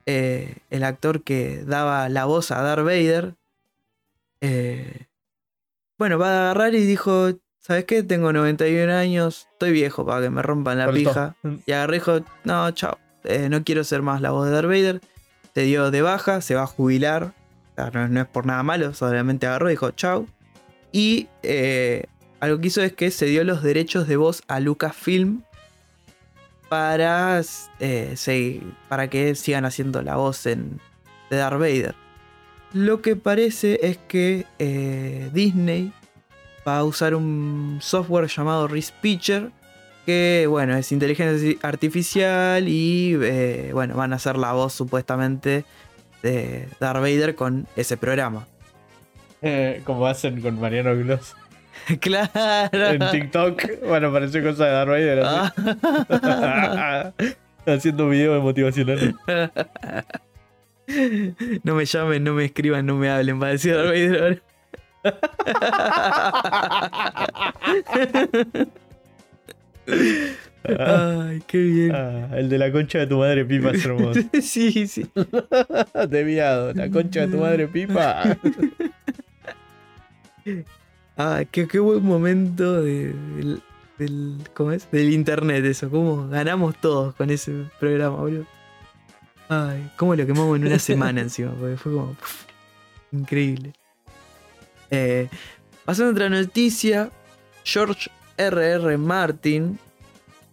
[0.05, 3.35] eh, el actor que daba la voz a Darth Vader,
[4.41, 5.07] eh,
[5.97, 8.03] bueno, va a agarrar y dijo, ¿sabes qué?
[8.03, 11.35] Tengo 91 años, estoy viejo para que me rompan la pija.
[11.65, 12.97] Y agarré y dijo, no, chao,
[13.49, 15.01] no quiero ser más la voz de Darth Vader.
[15.53, 17.33] Se dio de baja, se va a jubilar.
[17.71, 20.27] O sea, no, no es por nada malo, solamente agarró y dijo, chao.
[20.91, 22.05] Y eh,
[22.43, 25.43] algo que hizo es que se dio los derechos de voz a Lucasfilm
[26.69, 27.41] para,
[27.79, 30.79] eh, se- para que sigan haciendo la voz en,
[31.29, 31.95] de Darth Vader.
[32.73, 35.93] Lo que parece es que eh, Disney
[36.67, 39.51] va a usar un software llamado Respeecher
[40.05, 45.63] que bueno, es inteligencia artificial y eh, bueno, van a hacer la voz supuestamente
[46.23, 48.47] de Darth Vader con ese programa.
[49.85, 51.35] Como hacen con Mariano Gloss
[51.99, 52.29] claro.
[52.71, 53.63] en TikTok.
[53.87, 55.21] Bueno, parece cosa de Darth Vader.
[55.25, 57.13] Ah.
[57.65, 59.15] Haciendo videos motivacionales.
[61.63, 64.41] no me llamen, no me escriban, no me hablen, va a decir Darth Vader ahora.
[70.65, 71.91] Ay, qué bien.
[71.93, 74.21] Ah, el de la concha de tu madre pipa es hermoso.
[74.41, 75.05] sí, sí.
[76.07, 78.37] Desviado, la concha de tu madre pipa.
[81.17, 83.61] Ah, qué, qué buen momento de- del,
[83.97, 84.89] del- ¿cómo es?
[84.91, 85.89] del internet eso.
[85.89, 88.45] Cómo ganamos todos con ese programa, boludo.
[89.49, 92.15] Ay, cómo lo quemamos en una semana encima, porque fue como
[93.11, 93.73] increíble.
[94.89, 95.27] Eh,
[95.85, 97.11] pasando a otra noticia,
[97.63, 98.97] George R.R.
[98.97, 99.77] Martin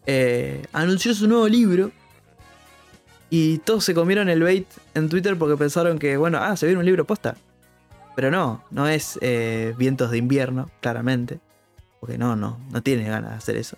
[0.06, 1.90] eh, anunció su nuevo libro
[3.30, 6.80] y todos se comieron el bait en Twitter porque pensaron que, bueno, ah, se viene
[6.80, 7.36] un libro posta.
[8.16, 11.40] Pero no, no es eh, Vientos de invierno, claramente.
[12.00, 13.76] Porque no, no, no tiene ganas de hacer eso.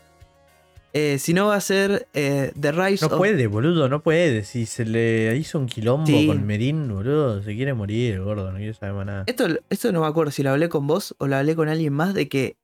[0.94, 3.18] Eh, si no va a ser eh, The Rise No of...
[3.18, 4.44] puede, boludo, no puede.
[4.44, 6.26] Si se le hizo un quilombo Sí.
[6.26, 9.24] con Merín, boludo, se quiere morir, gordo, no quiere saber más nada.
[9.26, 11.94] Esto, esto no me acuerdo si lo hablé con vos o lo hablé con alguien
[11.94, 12.56] más de que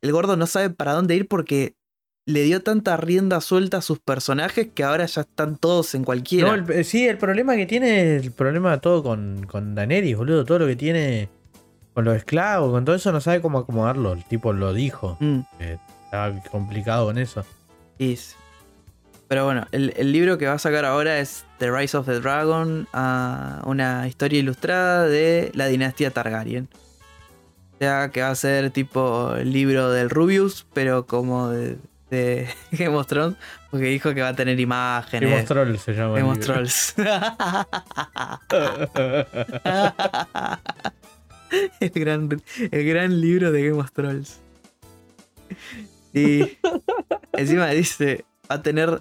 [0.00, 1.74] el gordo no sabe para dónde ir porque
[2.24, 6.48] le dio tanta rienda suelta a sus personajes que ahora ya están todos en cualquiera.
[6.48, 10.16] No, el- eh, sí, el problema que tiene es el problema todo con, con Daenerys,
[10.16, 10.44] boludo.
[10.44, 11.28] Todo lo que tiene
[11.94, 14.12] con los esclavos, con todo eso, no sabe cómo acomodarlo.
[14.12, 15.16] El tipo lo dijo.
[15.20, 17.44] Mm, que estaba complicado con eso.
[17.98, 18.36] es-
[19.28, 22.20] Pero bueno, el, el libro que va a sacar ahora es The Rise of the
[22.20, 26.68] Dragon, ah, una historia ilustrada de la dinastía Targaryen.
[27.74, 31.78] O sea, que va a ser tipo el libro del Rubius, pero como de,
[32.12, 33.36] de Game of Thrones,
[33.70, 35.30] porque dijo que va a tener imágenes.
[35.30, 36.18] Game of Thrones se llama.
[36.18, 36.38] Game of.
[36.38, 36.94] Thrones.
[41.80, 44.40] el, gran, el gran libro de Game of Thrones.
[46.12, 46.58] Y
[47.32, 49.00] encima dice, va a tener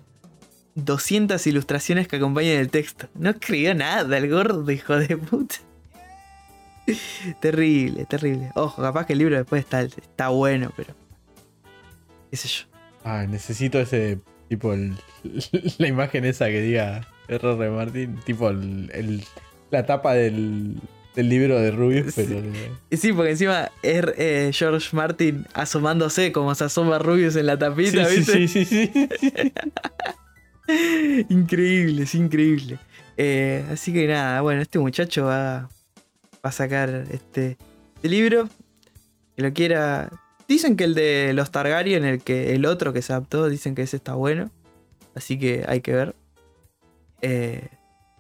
[0.75, 3.09] 200 ilustraciones que acompañan el texto.
[3.13, 5.55] No escribió nada el gordo, hijo de puta.
[7.41, 8.51] terrible, terrible.
[8.55, 10.93] Ojo, capaz que el libro después está, está bueno, pero...
[12.29, 12.70] qué sé yo.
[13.03, 14.95] Ah, necesito ese tipo, el-
[15.77, 17.69] la imagen esa que diga R.R.
[17.71, 19.23] Martin, tipo el, el-
[19.71, 20.75] la tapa del,
[21.15, 22.25] del libro de Rubius, Sí.
[22.27, 22.41] pero
[22.89, 27.57] Y sí, porque encima es eh, George Martin asomándose como se asoma Rubius en la
[27.57, 28.47] tapita, sí, ¿viste?
[28.47, 29.53] sí, sí, sí, sí.
[31.29, 32.79] increíble, es increíble.
[33.17, 35.61] Eh, así que nada, bueno, este muchacho va,
[36.43, 37.57] va a sacar este,
[37.95, 38.49] este libro.
[39.35, 40.09] Que lo quiera.
[40.51, 43.83] Dicen que el de los Targaryen, el que el otro que se adaptó, dicen que
[43.83, 44.51] ese está bueno.
[45.15, 46.13] Así que hay que ver.
[47.21, 47.69] Eh,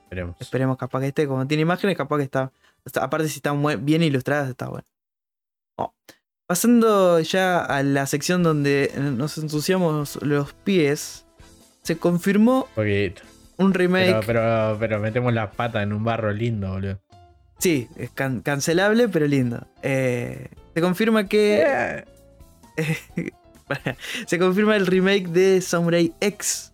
[0.03, 0.37] Esperemos.
[0.39, 2.53] esperemos capaz que esté, como tiene imágenes, capaz que está.
[2.85, 4.85] o sea, aparte, si están bien ilustradas, está bueno.
[5.75, 5.93] Oh.
[6.47, 11.25] Pasando ya a la sección donde nos ensuciamos los pies,
[11.83, 12.67] se confirmó
[13.57, 14.21] un remake.
[14.25, 16.97] pero, pero, pero metemos la pata en un barro lindo, boludo.
[17.59, 19.67] Sí, es can- cancelable, pero lindo.
[19.83, 22.05] Eh, se confirma que.
[24.27, 26.71] Se confirma el remake de Samurai X.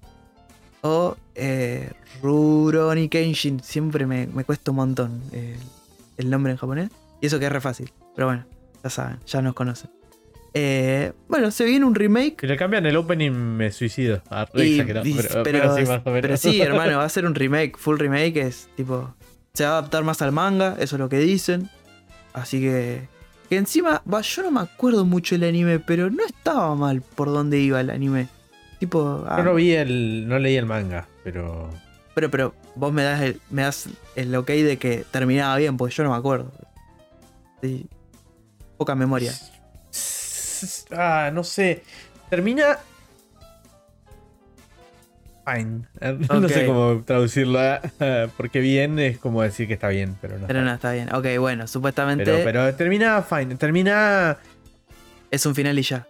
[0.81, 3.59] O eh, Rurouni Kenshin.
[3.61, 5.57] Siempre me, me cuesta un montón eh,
[6.17, 6.89] el nombre en japonés.
[7.21, 7.91] Y eso que es re fácil.
[8.15, 8.45] Pero bueno,
[8.83, 9.89] ya saben, ya nos conocen.
[10.53, 12.37] Eh, bueno, se viene un remake.
[12.41, 14.23] Si le cambian el opening, me suicido.
[14.29, 15.83] Ah, Y- pero, pero, pero sí,
[16.21, 17.77] pero sí, hermano, va a ser un remake.
[17.77, 19.13] Full remake es tipo.
[19.53, 21.69] Se va a adaptar más al manga, eso es lo que dicen.
[22.33, 23.07] Así que.
[23.49, 27.29] Que encima, va, yo no me acuerdo mucho el anime, pero no estaba mal por
[27.29, 28.27] dónde iba el anime.
[28.79, 29.23] Tipo.
[29.27, 30.27] ah, Yo no vi el.
[30.27, 31.69] No leí el manga, pero.
[32.13, 35.95] pero, pero vos me das el, me das el ok de que terminaba bien, porque
[35.95, 36.51] yo no me acuerdo.
[37.61, 37.87] Sí.
[38.77, 39.33] Poca memoria.
[40.91, 41.83] Ah, no sé.
[42.29, 42.79] Termina.
[45.49, 45.83] Fine.
[46.29, 47.59] No sé cómo traducirlo.
[47.59, 50.47] ah, Porque bien es como decir que está bien, pero no.
[50.47, 51.13] Pero está no, está bien.
[51.13, 53.55] Ok, bueno, supuestamente Pero, pero termina fine.
[53.55, 54.37] Termina.
[55.31, 56.07] es un final y ya.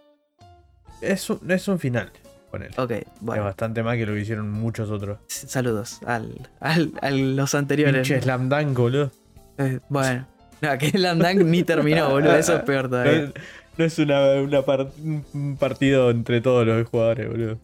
[1.00, 2.10] Es un, es un final.
[2.50, 2.70] Con él.
[2.78, 3.44] Ok, Es bueno.
[3.44, 5.18] bastante más que lo que hicieron muchos otros.
[5.28, 8.08] Saludos al, al- a los anteriores.
[8.08, 9.12] Pinche Slam Dunk, boludo.
[9.58, 10.26] Eh, bueno,
[10.62, 12.34] no, que el Dunk ni terminó, boludo.
[12.36, 13.32] Eso es peor No, todavía.
[13.76, 17.58] no es una, una par- un partido entre todos los jugadores, boludo.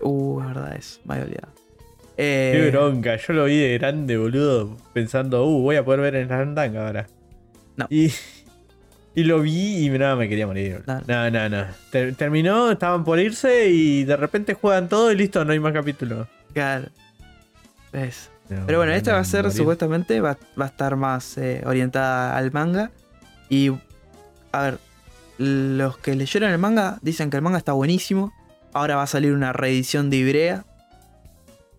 [0.00, 1.00] Uh, es verdad, eso.
[1.04, 1.52] Me había olvidado.
[2.16, 6.14] Qué Eh, bronca, yo lo vi de grande, boludo, pensando, uh, voy a poder ver
[6.16, 7.06] el Slam Dunk ahora.
[7.76, 7.86] No.
[7.88, 8.12] Y,
[9.14, 10.82] y lo vi y nada, me quería morir.
[10.86, 11.00] No.
[11.06, 11.64] No, no, no.
[11.90, 15.72] Ter- terminó, estaban por irse y de repente juegan todo y listo, no hay más
[15.72, 16.26] capítulos.
[16.52, 16.88] claro.
[17.92, 18.30] Es.
[18.48, 19.56] No, Pero bueno, esta va a ser, morir.
[19.56, 22.90] supuestamente, va, va a estar más eh, orientada al manga.
[23.48, 23.70] Y,
[24.52, 24.78] a ver,
[25.38, 28.32] los que leyeron el manga dicen que el manga está buenísimo.
[28.72, 30.64] Ahora va a salir una reedición de Ibrea.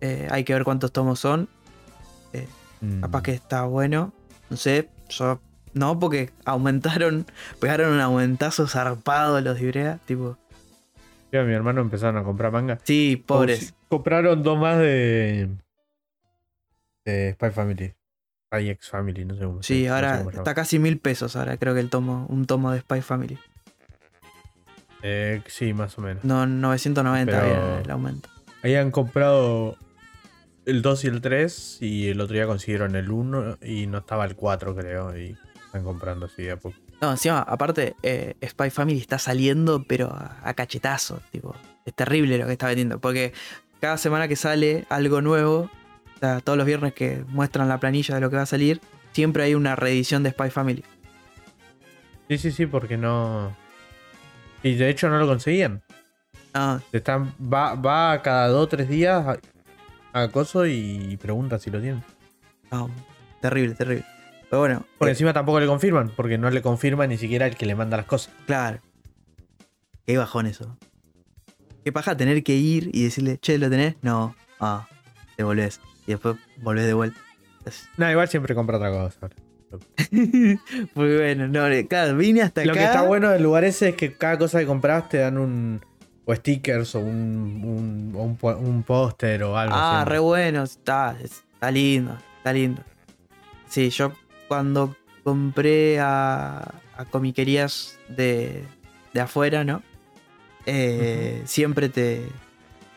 [0.00, 1.48] Eh, hay que ver cuántos tomos son.
[2.80, 3.00] Mm.
[3.00, 4.12] Capaz que está bueno.
[4.50, 5.40] No sé, yo
[5.72, 7.26] no, porque aumentaron,
[7.60, 9.98] pegaron un aumentazo zarpado los de Ibrea.
[10.04, 10.36] Tipo,
[11.30, 12.78] Yo y mi hermano empezaron a comprar manga.
[12.82, 13.72] sí, pobres.
[13.72, 15.48] Oh, Compraron dos más de.
[17.04, 17.94] de Spy Family.
[18.48, 20.42] Spy X Family, no sé cómo se- Sí, no sé ahora cómo se llama.
[20.42, 21.36] está casi mil pesos.
[21.36, 23.38] Ahora creo que el tomo, un tomo de Spy Family.
[25.02, 26.24] Eh, sí, más o menos.
[26.24, 28.28] No, 990 Pero- había el aumento.
[28.62, 29.76] Habían comprado
[30.66, 34.24] el 2 y el 3 y el otro día consiguieron el 1 y no estaba
[34.24, 35.36] el 4 creo y
[35.66, 36.76] están comprando así de a poco.
[37.00, 41.20] No, encima, aparte, eh, Spy Family está saliendo, pero a, a cachetazo.
[41.32, 43.00] Tipo, es terrible lo que está vendiendo.
[43.00, 43.32] Porque
[43.80, 45.68] cada semana que sale algo nuevo,
[46.14, 48.80] o sea, todos los viernes que muestran la planilla de lo que va a salir,
[49.10, 50.84] siempre hay una reedición de Spy Family.
[52.28, 53.56] Sí, sí, sí, porque no...
[54.62, 55.82] Y de hecho no lo conseguían.
[56.54, 59.24] Ah, están, va, va cada dos o tres días
[60.12, 62.02] a, a Coso y pregunta si lo tienen.
[62.70, 62.90] no,
[63.40, 64.04] terrible, terrible.
[64.50, 67.56] Pero bueno, Porque eh, encima tampoco le confirman, porque no le confirma ni siquiera el
[67.56, 68.32] que le manda las cosas.
[68.46, 68.80] claro.
[70.04, 70.76] Qué bajón eso.
[71.84, 73.94] Qué paja tener que ir y decirle, che, ¿lo tenés?
[74.02, 74.34] No.
[74.60, 74.86] Ah,
[75.36, 75.80] te volvés.
[76.06, 77.18] Y después volvés de vuelta.
[77.96, 79.30] No, igual siempre compra otra cosa.
[80.10, 82.80] Muy bueno, no, eh, claro, vine hasta Lo acá.
[82.80, 85.80] que está bueno del lugar ese es que cada cosa que compras te dan un.
[86.24, 90.10] O stickers o un, un, un, póster o algo Ah, así.
[90.10, 92.80] re bueno, está, está lindo, está lindo.
[93.68, 94.12] Sí, yo
[94.46, 98.64] cuando compré a, a comiquerías de,
[99.12, 99.82] de afuera, ¿no?
[100.66, 102.28] Eh, Siempre te.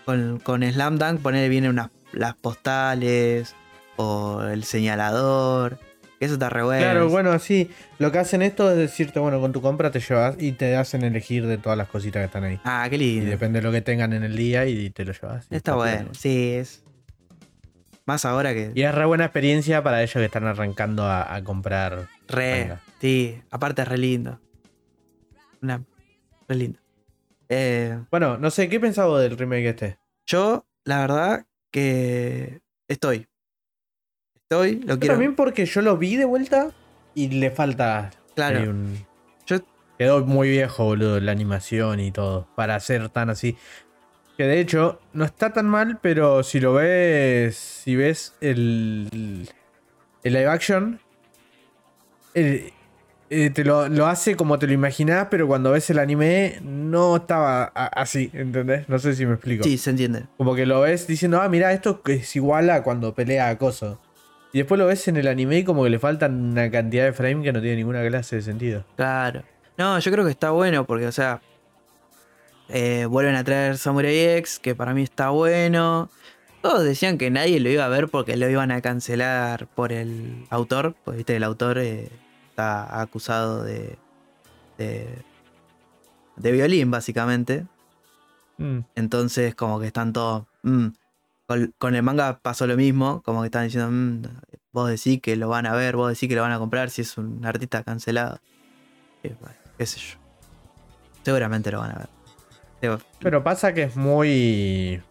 [0.06, 3.56] Con, con Slam Dunk, poner vienen unas las postales
[3.96, 5.80] o el señalador.
[6.20, 6.82] Eso está re bueno.
[6.82, 7.70] Claro, bueno, sí.
[8.00, 11.04] Lo que hacen esto es decirte, bueno, con tu compra te llevas y te hacen
[11.04, 12.60] elegir de todas las cositas que están ahí.
[12.64, 13.30] Ah, qué Y lindo.
[13.30, 15.46] depende de lo que tengan en el día y te lo llevas.
[15.52, 16.14] y Está bueno, piola.
[16.14, 16.84] sí, es.
[18.06, 18.72] Más ahora que.
[18.76, 22.08] Y es re buena experiencia para ellos que están arrancando a, a comprar.
[22.28, 24.40] Re, sí, aparte es re lindo.
[25.62, 25.84] Una,
[26.48, 26.80] re lindo.
[27.50, 29.98] Eh, Bueno, no sé, ¿qué pensabas del remake este?
[30.28, 33.28] yo, la verdad, que estoy.
[34.50, 35.14] Estoy, lo Yo quiero.
[35.16, 36.70] también porque yo lo vi de vuelta
[37.16, 38.12] y le falta.
[38.36, 38.60] Claro.
[38.60, 39.06] ahí un-
[39.48, 39.58] Yo-
[39.98, 42.48] Quedó muy viejo, boludo, la animación y todo.
[42.56, 43.58] Para ser tan así.
[44.38, 47.56] Que de hecho, no está tan mal, pero si lo ves.
[47.56, 49.50] Si ves el.
[50.24, 51.00] El live action.
[52.36, 52.72] el-
[53.32, 57.16] eh, te lo, lo hace como te lo imaginás, pero cuando ves el anime no
[57.16, 58.88] estaba así, ¿entendés?
[58.90, 59.64] No sé si me explico.
[59.64, 60.26] Sí, se entiende.
[60.38, 64.00] Como que lo ves diciendo, ah, mira, esto es igual a cuando pelea a Coso.
[64.56, 67.12] Y después lo ves en el anime y como que le faltan una cantidad de
[67.12, 68.86] frame que no tiene ninguna clase de sentido.
[68.96, 69.44] Claro.
[69.78, 71.42] No, yo creo que está bueno porque, o sea,
[72.70, 76.10] eh, vuelven a traer Samurai X, que para mí está bueno.
[76.62, 80.46] Todos decían que nadie lo iba a ver porque lo iban a cancelar por el
[80.50, 80.96] autor.
[81.04, 82.10] Pues, viste, el autor eh,
[82.48, 83.98] está acusado de,
[84.78, 85.06] de.
[86.38, 87.66] de violín, básicamente.
[88.58, 88.80] Mm.
[88.96, 90.46] Entonces, como que están todos.
[90.64, 90.88] mm.
[91.48, 93.22] Con, con el manga pasó lo mismo.
[93.24, 94.22] Como que están diciendo, mm,
[94.72, 97.02] vos decís que lo van a ver, vos decís que lo van a comprar si
[97.04, 98.40] es un artista cancelado.
[99.24, 100.18] Y bueno, qué sé yo.
[101.24, 103.00] Seguramente lo van a ver.
[103.20, 105.02] Pero pasa que es muy...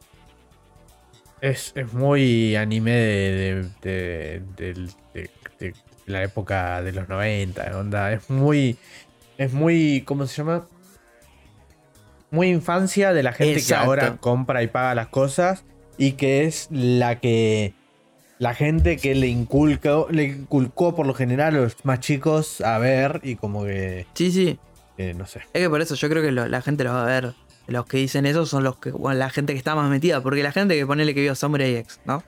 [1.41, 5.75] Es, es muy anime de, de- de- del- de- de
[6.07, 8.13] la época de los 90, onda.
[8.13, 8.79] Es muy...
[9.39, 10.03] Es muy...
[10.07, 10.67] ¿Cómo se llama?
[12.31, 13.83] Muy infancia de la gente Exacto.
[13.83, 15.65] que ahora compra y paga las cosas
[15.99, 17.75] y que es la que...
[18.39, 22.79] La gente que le inculcó, le inculcó por lo general a los más chicos a
[22.79, 24.07] ver y como que...
[24.15, 24.59] Sí, sí.
[24.99, 25.41] eh, no sé.
[25.53, 27.33] Es que por eso yo creo que lo- la gente lo va a ver.
[27.69, 28.91] Los que dicen eso son los que.
[28.91, 30.21] Bueno, la gente que está más metida.
[30.23, 32.23] Porque la gente que ponele que vio Samurai X, ¿no?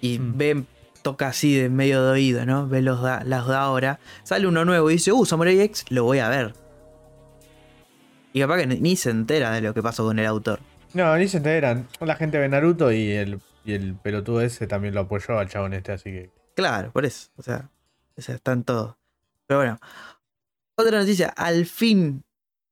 [0.00, 0.36] Y Mm.
[0.38, 0.64] ve,
[1.02, 2.68] toca así de medio de oído, ¿no?
[2.68, 3.98] Ve los, da- los de ahora.
[4.22, 6.54] Sale uno nuevo y dice, uh, Samurai X, lo voy a ver.
[8.32, 10.60] Y capaz que ni se entera de lo que pasó con el autor.
[10.94, 11.86] No, ni se enteran.
[12.00, 15.74] La gente ve Naruto y el, y el pelotudo ese también lo apoyó al chabón
[15.74, 16.30] este, así que.
[16.54, 17.28] Claro, por eso.
[17.36, 17.70] O sea,
[18.16, 18.96] están todos.
[19.46, 19.78] Pero bueno.
[20.76, 21.28] Otra noticia.
[21.36, 22.24] Al fin.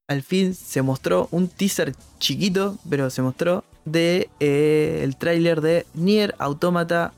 [0.08, 5.84] Al fin se mostró un teaser chiquito, pero se mostró de eh, el tráiler de
[5.94, 7.12] Nier Automata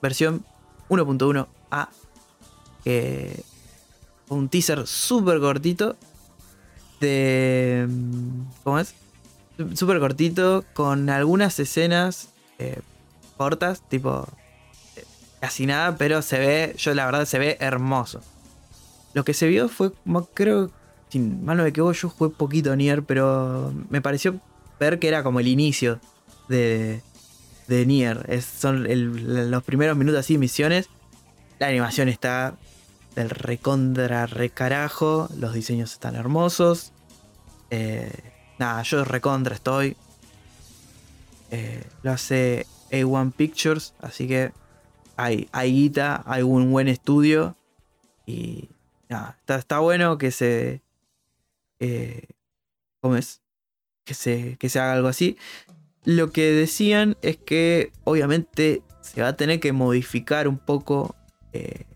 [0.00, 0.44] versión
[0.88, 1.88] 1.1a.
[2.82, 3.42] Que
[4.26, 5.96] fue un teaser súper cortito.
[7.00, 7.86] De.
[7.88, 8.94] mm, ¿Cómo es?
[9.74, 10.64] Súper cortito.
[10.74, 12.80] Con algunas escenas eh,
[13.36, 13.82] cortas.
[13.88, 14.26] Tipo
[15.40, 18.20] casi nada, pero se ve, yo la verdad se ve hermoso.
[19.14, 19.90] Lo que se vio fue,
[20.34, 20.70] creo,
[21.08, 24.38] si mal no me equivoco, yo jugué poquito Nier, pero me pareció
[24.78, 25.98] ver que era como el inicio
[26.48, 27.02] de,
[27.66, 28.42] de Nier.
[28.42, 28.86] Son
[29.50, 30.88] los primeros minutos así, misiones.
[31.58, 32.54] La animación está
[33.16, 36.92] del recontra recarajo, los diseños están hermosos.
[37.70, 38.29] Eh,
[38.60, 39.96] nada, yo recontra estoy.
[41.50, 44.52] Eh, lo hace A1 Pictures, así que
[45.16, 47.56] hay, hay guita, hay un buen estudio.
[48.26, 48.68] Y
[49.08, 50.82] nada, está, está bueno que se.
[51.80, 52.28] eh,
[53.00, 53.40] ¿Cómo es?
[54.04, 55.38] Que se, que se haga algo así.
[56.04, 61.16] Lo que decían es que obviamente se va a tener que modificar un poco
[61.54, 61.86] eh,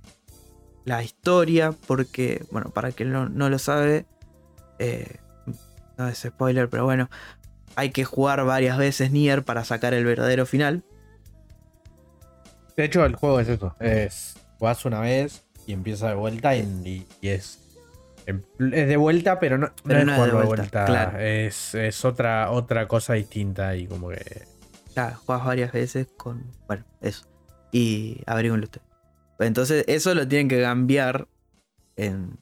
[0.86, 1.72] la historia.
[1.86, 4.06] Porque, bueno, para quien no, no lo sabe,
[5.96, 7.08] no es spoiler, pero bueno,
[7.76, 10.84] hay que jugar varias veces Nier para sacar el verdadero final.
[12.76, 13.74] De hecho, el juego es eso.
[13.80, 14.36] Es.
[14.58, 17.60] Jugás una vez y empieza de vuelta y, es.
[18.26, 20.84] En- Es de vuelta, pero no, no Pero no es de jugarlo de vuelta, vuelta.
[20.86, 21.18] claro.
[21.20, 24.46] Es, es otra, otra cosa distinta y como que.
[24.96, 26.44] Ya, juegas varias veces con.
[26.66, 27.26] Bueno, eso.
[27.72, 28.80] Y averigüenlo usted.
[29.40, 31.26] Entonces, eso lo tienen que cambiar
[31.96, 32.38] en,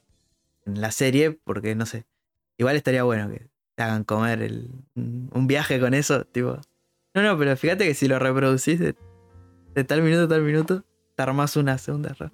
[0.65, 2.05] en la serie, porque no sé.
[2.57, 6.59] Igual estaría bueno que te hagan comer el, un viaje con eso, tipo.
[7.15, 8.95] No, no, pero fíjate que si lo reproducís de,
[9.75, 10.83] de tal minuto a tal minuto,
[11.15, 12.13] te armás una segunda.
[12.17, 12.31] ra-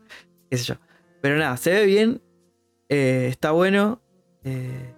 [0.49, 0.75] Qué sé yo.
[1.21, 2.21] Pero nada, se ve bien.
[2.89, 4.01] eh, está bueno.
[4.43, 4.93] eh,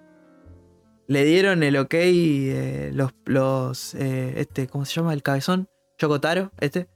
[1.07, 5.13] le dieron el ok eh, los, los eh, este, ¿cómo se llama?
[5.13, 6.87] El cabezón, Chocotaro, este.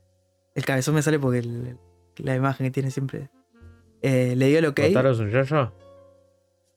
[0.54, 1.78] El cabezón me sale porque el-
[2.18, 3.30] la imagen que tiene siempre.
[4.02, 4.80] le dio el ok.
[4.88, 5.74] ¿Kotaro es un yo-yo?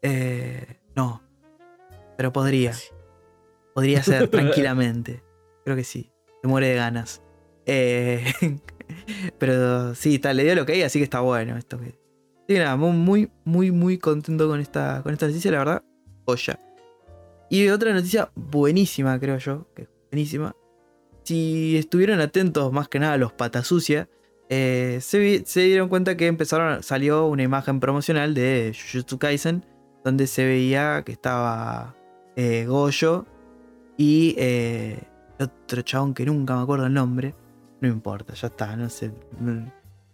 [0.02, 1.22] Eh, no.
[2.18, 2.74] Pero podría.
[3.74, 5.22] Podría ser tranquilamente.
[5.64, 6.12] Creo que sí.
[6.42, 7.22] Se muere de ganas.
[7.64, 8.24] Eh,
[9.38, 11.78] pero sí, está, le dio el ok, así que está bueno esto.
[11.78, 11.98] Que...
[12.48, 15.82] Sí, nada, mu- muy, muy, muy contento con esta, con esta noticia, la verdad.
[16.26, 16.58] Joya.
[17.50, 19.66] Y otra noticia buenísima, creo yo.
[19.74, 20.54] Que es buenísima.
[21.24, 24.08] Si estuvieron atentos más que nada a los patas sucias,
[24.48, 29.64] eh, se, vi- se dieron cuenta que empezaron, salió una imagen promocional de Jujutsu Kaisen
[30.04, 31.94] donde se veía que estaba
[32.38, 33.26] eh, Goyo
[33.96, 35.02] y eh,
[35.40, 37.34] otro chabón que nunca me acuerdo el nombre.
[37.80, 39.10] No importa, ya está, no sé.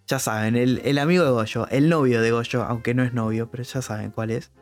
[0.07, 3.51] ya saben, el, el amigo de Goyo, el novio de Goyo, aunque no es novio,
[3.51, 4.53] pero ya saben cuál es.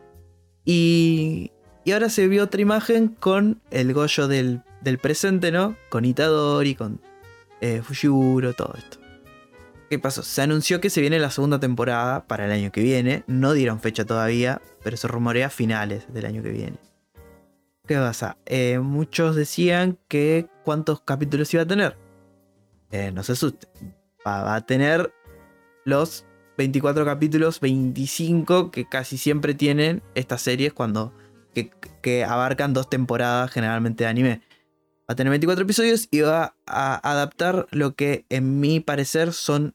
[0.64, 1.52] Y,
[1.84, 5.76] y ahora se vio otra imagen con el Goyo del, del presente, ¿no?
[5.88, 7.00] Con Itadori, con
[7.60, 8.98] eh, Fushiguro, todo esto.
[9.88, 10.24] ¿Qué pasó?
[10.24, 13.22] Se anunció que se viene la segunda temporada para el año que viene.
[13.28, 16.91] No dieron fecha todavía, pero se rumorea finales del año que viene.
[17.86, 18.38] ¿Qué pasa?
[18.46, 21.96] Eh, muchos decían que cuántos capítulos iba a tener.
[22.92, 23.70] Eh, no se asusten.
[24.24, 25.12] Va, a tener
[25.84, 26.24] los
[26.58, 31.12] 24 capítulos, 25 que casi siempre tienen estas series cuando
[31.54, 31.70] que,
[32.02, 34.42] que abarcan dos temporadas generalmente de anime.
[35.00, 39.74] Va a tener 24 episodios y va a adaptar lo que en mi parecer son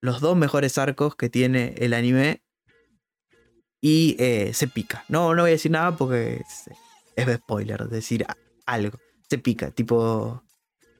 [0.00, 2.42] los dos mejores arcos que tiene el anime.
[3.82, 5.04] Y eh, se pica.
[5.08, 6.42] No, no voy a decir nada porque
[7.16, 8.26] es, spoiler decir
[8.66, 8.98] algo.
[9.28, 9.70] Se pica.
[9.70, 10.42] Tipo,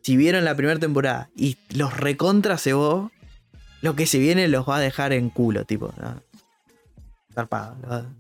[0.03, 3.11] si vieron la primera temporada y los recontra cebó,
[3.83, 5.92] lo que se viene los va a dejar en culo, tipo.
[6.01, 6.22] ¿no?
[7.35, 7.77] Zarpado.
[7.81, 8.14] le va-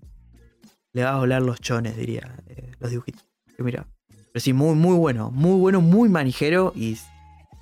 [0.94, 2.36] le va a volar los chones, diría.
[2.48, 3.24] eh, los dibujitos.
[3.56, 3.86] Que mira.
[4.32, 5.30] Pero sí, muy, muy bueno.
[5.30, 6.98] Muy bueno, muy manijero y,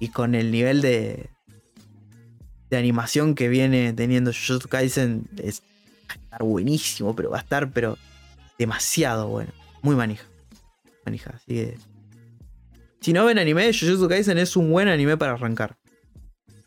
[0.00, 1.30] y con el nivel de,
[2.70, 5.62] de animación que viene teniendo Jujutsu Kaisen es,
[6.08, 7.98] va a estar buenísimo, pero va a estar pero
[8.58, 9.52] demasiado bueno.
[9.82, 10.24] Muy manija.
[11.04, 11.78] Manija, así que...
[13.00, 15.76] Si no ven anime, Jujutsu Kaisen es un buen anime para arrancar.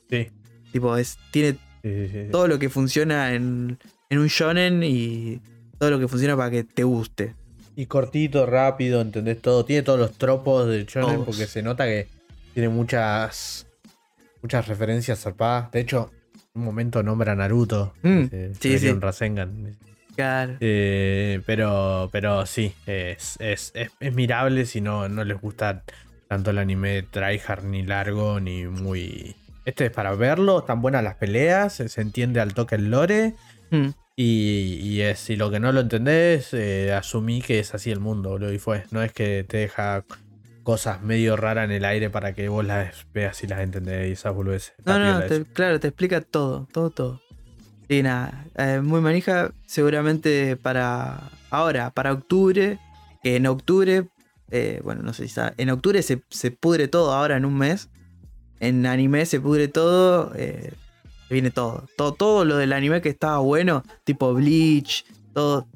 [0.09, 0.29] Sí.
[0.71, 2.27] Tipo, es, tiene Sí, sí, sí.
[2.31, 3.77] todo lo que funciona en,
[4.09, 5.41] en un shonen y
[5.77, 7.35] todo lo que funciona para que te guste.
[7.75, 9.65] Y cortito, rápido, ¿entendés todo?
[9.65, 11.25] Tiene todos los tropos del shonen Todos.
[11.25, 12.07] porque se nota que
[12.53, 13.67] tiene muchas
[14.41, 15.71] muchas referencias zarpadas.
[15.71, 16.09] De hecho,
[16.55, 17.93] en un momento nombra a Naruto.
[18.01, 18.23] Mm,
[18.59, 18.87] sí, sí.
[18.89, 19.75] un Rasengan.
[20.15, 20.57] Claro.
[20.59, 25.83] Eh, pero, pero sí, es, es, es, es mirable si no, no les gusta
[26.27, 29.35] tanto el anime tryhard ni largo ni muy...
[29.65, 33.35] Este es para verlo, están buenas las peleas, se, entiende al toque el lore
[33.71, 33.89] Mm.
[34.15, 37.99] y, y es, si lo que no lo entendés, eh, asumí que es así el
[37.99, 38.83] mundo, boludo, y fue.
[38.91, 40.03] No es que te deja
[40.63, 44.11] cosas medio raras en el aire para que vos las veas y las entendés y
[44.11, 44.73] esas boludeces.
[44.85, 47.21] No, no, te- claro, te explica todo, todo, todo.
[47.89, 52.79] Y nada, eh, muy manija, seguramente para ahora, para octubre,
[53.21, 54.07] que en octubre,
[54.51, 57.57] eh, bueno, no sé si está, en octubre se, se pudre todo ahora en un
[57.57, 57.89] mes.
[58.59, 60.73] En anime se pudre todo, eh,
[61.29, 65.67] viene todo, todo, todo lo del anime que estaba bueno, tipo Bleach, todo,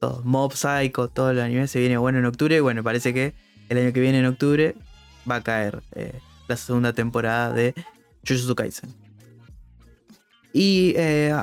[0.00, 2.56] todo, Mob Psycho, todo el anime se viene bueno en octubre.
[2.56, 3.34] Y bueno, parece que
[3.68, 4.76] el año que viene en octubre
[5.28, 7.74] va a caer eh, la segunda temporada de
[8.26, 9.07] Jujutsu Kaisen.
[10.52, 11.34] Y eh,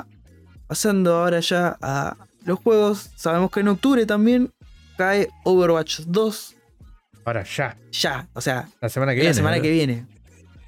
[0.67, 4.51] pasando ahora ya a los juegos, sabemos que en octubre también
[4.97, 6.55] cae Overwatch 2.
[7.25, 9.33] Ahora ya, Ya, o sea, la semana que la viene.
[9.33, 9.63] semana boludo.
[9.63, 10.05] que viene.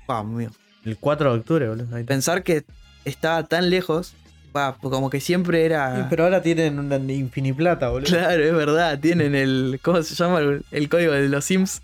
[0.07, 0.49] Wow, mío.
[0.85, 2.05] El 4 de octubre, boludo.
[2.05, 2.63] Pensar que
[3.05, 4.13] estaba tan lejos,
[4.55, 5.95] va, como que siempre era.
[5.97, 8.07] Sí, pero ahora tienen una infiniplata, boludo.
[8.09, 9.79] Claro, es verdad, tienen el.
[9.83, 10.39] ¿Cómo se llama?
[10.39, 11.81] El, el código de los Sims.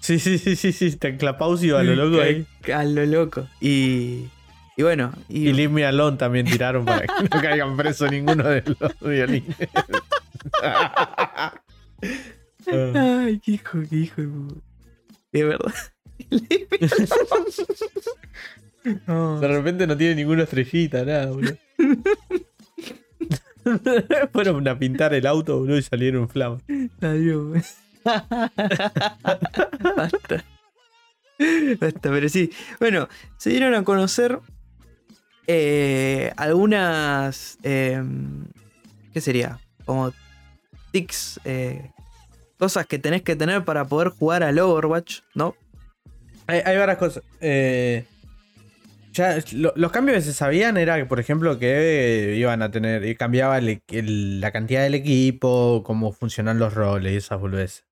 [0.00, 2.46] Sí, sí, sí, sí, sí, está en Clapausio a lo loco ahí.
[2.72, 3.46] A lo loco.
[3.60, 4.28] Y.
[4.78, 8.44] Y bueno, y, Y Leave Me Alone también tiraron para que no caigan preso ninguno
[8.44, 9.56] de los violines.
[12.94, 14.22] Ay, qué hijo, qué hijo.
[15.32, 15.74] de verdad.
[19.06, 19.38] No.
[19.38, 21.58] De repente no tiene ninguna estrellita, nada, boludo.
[24.32, 26.62] Fueron a pintar el auto, boludo, y salieron en flamas.
[27.02, 27.76] Adiós.
[29.96, 30.44] Basta.
[31.80, 32.50] Basta, pero sí.
[32.80, 34.40] Bueno, se dieron a conocer
[35.48, 37.58] eh, algunas.
[37.64, 38.00] eh,
[39.12, 39.58] ¿Qué sería?
[39.84, 40.12] Como
[40.92, 41.40] tics.
[41.44, 41.90] eh,
[42.58, 45.56] cosas que tenés que tener para poder jugar al Overwatch, ¿no?
[46.46, 47.22] Hay, hay varias cosas.
[49.12, 53.04] Ya, lo- los cambios que se sabían era que, por ejemplo, que iban a tener.
[53.04, 57.84] y Cambiaba el- el- la cantidad del equipo, cómo funcionan los roles y esas boludeces.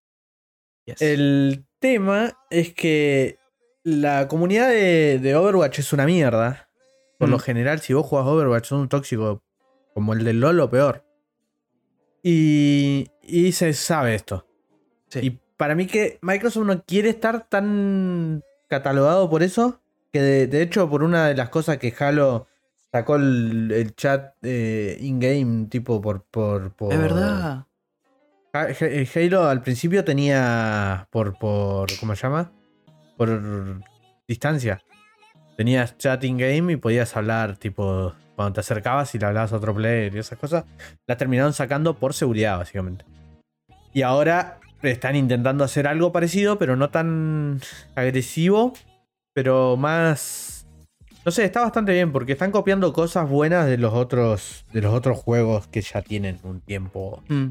[1.00, 3.38] El tema es que
[3.82, 6.65] la comunidad de, de Overwatch es una mierda.
[7.18, 9.42] Por lo general, si vos jugás Overwatch, son un tóxico
[9.94, 11.04] como el del LoL o peor.
[12.22, 14.46] Y, y se sabe esto.
[15.08, 15.20] Sí.
[15.22, 19.80] Y para mí que Microsoft no quiere estar tan catalogado por eso,
[20.12, 22.48] que de, de hecho por una de las cosas que Halo
[22.92, 26.92] sacó el, el chat eh, in-game, tipo por, por, por...
[26.92, 27.66] Es verdad.
[28.52, 28.68] Ha-
[29.14, 32.52] Halo al principio tenía por, por ¿cómo se llama?
[33.16, 33.80] Por
[34.26, 34.82] distancia.
[35.56, 39.74] Tenías chat in-game y podías hablar, tipo, cuando te acercabas y le hablabas a otro
[39.74, 40.64] player y esas cosas.
[41.06, 43.04] Las terminaron sacando por seguridad, básicamente.
[43.94, 47.60] Y ahora están intentando hacer algo parecido, pero no tan
[47.94, 48.74] agresivo,
[49.32, 50.66] pero más...
[51.24, 54.94] No sé, está bastante bien porque están copiando cosas buenas de los otros, de los
[54.94, 57.46] otros juegos que ya tienen un tiempo Mm.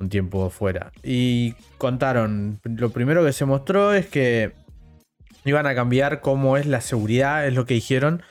[0.00, 0.92] un tiempo fuera.
[1.02, 4.52] Y contaron, lo primero que se mostró es que
[5.44, 8.22] iban a cambiar cómo es la seguridad, es lo que dijeron,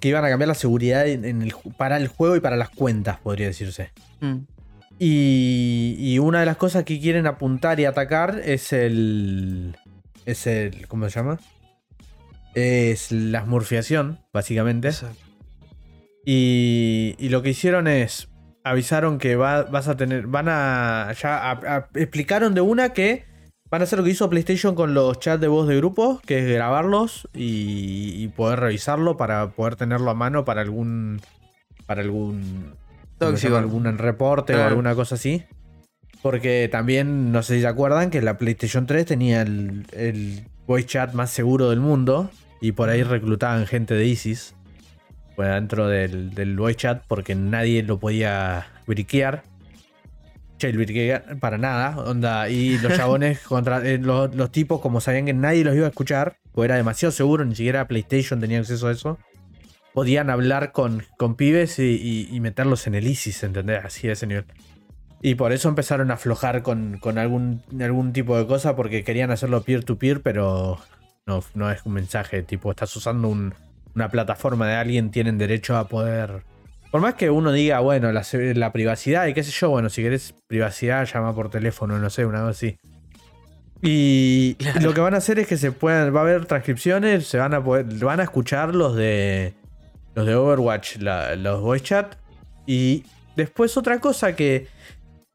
[0.00, 2.56] que iban a cambiar la seguridad en- en el ju- para el juego y para
[2.56, 3.90] las cuentas, podría decirse.
[4.20, 4.36] Mm.
[4.98, 9.76] Y, y una de las cosas que quieren apuntar y atacar es el...
[10.26, 10.86] Es el...
[10.86, 11.38] ¿Cómo se llama?
[12.54, 14.88] Es la smurfiación, básicamente.
[14.88, 15.18] Exacto.
[16.24, 18.28] Y, y lo que hicieron es.
[18.64, 20.26] Avisaron que va- vas a tener.
[20.28, 21.12] Van a.
[21.20, 23.24] Ya a- a- explicaron de una que
[23.72, 26.40] van a hacer lo que hizo PlayStation con los chats de voz de grupo, que
[26.40, 31.22] es grabarlos y, y poder revisarlo para poder tenerlo a mano para algún.
[31.86, 32.74] Para algún.
[33.18, 35.44] Algún reporte o alguna cosa así.
[36.20, 40.88] Porque también, no sé si se acuerdan, que la PlayStation 3 tenía el, el voice
[40.88, 42.30] chat más seguro del mundo.
[42.60, 44.54] Y por ahí reclutaban gente de ISIS.
[45.34, 49.44] Pues dentro del, del voice chat porque nadie lo podía briquear.
[51.40, 51.98] Para nada.
[51.98, 52.48] Onda.
[52.48, 55.90] Y los chabones contra eh, los, los tipos, como sabían que nadie los iba a
[55.90, 59.18] escuchar, pues era demasiado seguro, ni siquiera PlayStation tenía acceso a eso.
[59.94, 63.84] Podían hablar con, con pibes y, y- y meterlos en el ISIS, ¿entendés?
[63.84, 64.44] Así de ese nivel.
[65.20, 69.30] Y por eso empezaron a aflojar con, con algún, algún tipo de cosa porque querían
[69.30, 70.78] hacerlo peer-to-peer, pero
[71.26, 72.42] no, no es un mensaje.
[72.42, 73.54] Tipo, estás usando un-
[73.94, 76.42] una plataforma de alguien, tienen derecho a poder.
[76.92, 78.22] Por más que uno diga, bueno, la,
[78.72, 82.40] privacidad y qué sé yo, bueno, si querés privacidad, llama por teléfono, no sé, una
[82.40, 82.76] cosa así.
[83.80, 84.80] Y Claro.
[84.82, 87.54] lo que van a hacer es que se puedan, va a haber transcripciones, se van
[87.54, 89.54] a poder, van a escuchar los de
[90.14, 92.14] los de Overwatch, la- los voice chat.
[92.66, 93.04] Y
[93.36, 94.68] después otra cosa que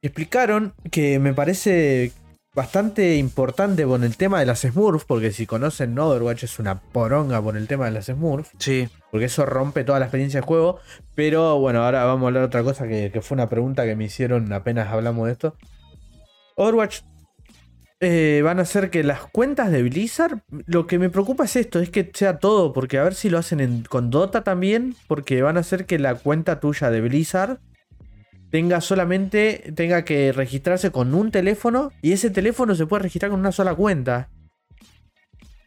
[0.03, 2.11] explicaron que me parece
[2.57, 7.39] bastante importante con el tema de las Smurfs, porque si conocen Overwatch es una poronga
[7.39, 8.89] por el tema de las Smurfs, Sí.
[9.11, 10.79] porque eso rompe toda la experiencia de juego.
[11.13, 13.95] Pero bueno, ahora vamos a hablar de otra cosa que, que fue una pregunta que
[13.95, 15.55] me hicieron apenas hablamos de esto.
[16.55, 17.01] Overwatch
[17.99, 21.79] eh, van a hacer que las cuentas de Blizzard, lo que me preocupa es esto,
[21.79, 25.41] es que sea todo, porque a ver si lo hacen en- con Dota también, porque
[25.43, 27.59] van a hacer que la cuenta tuya de Blizzard
[28.49, 33.39] tenga solamente, tenga que registrarse con un teléfono y ese teléfono se puede registrar con
[33.39, 34.29] una sola cuenta.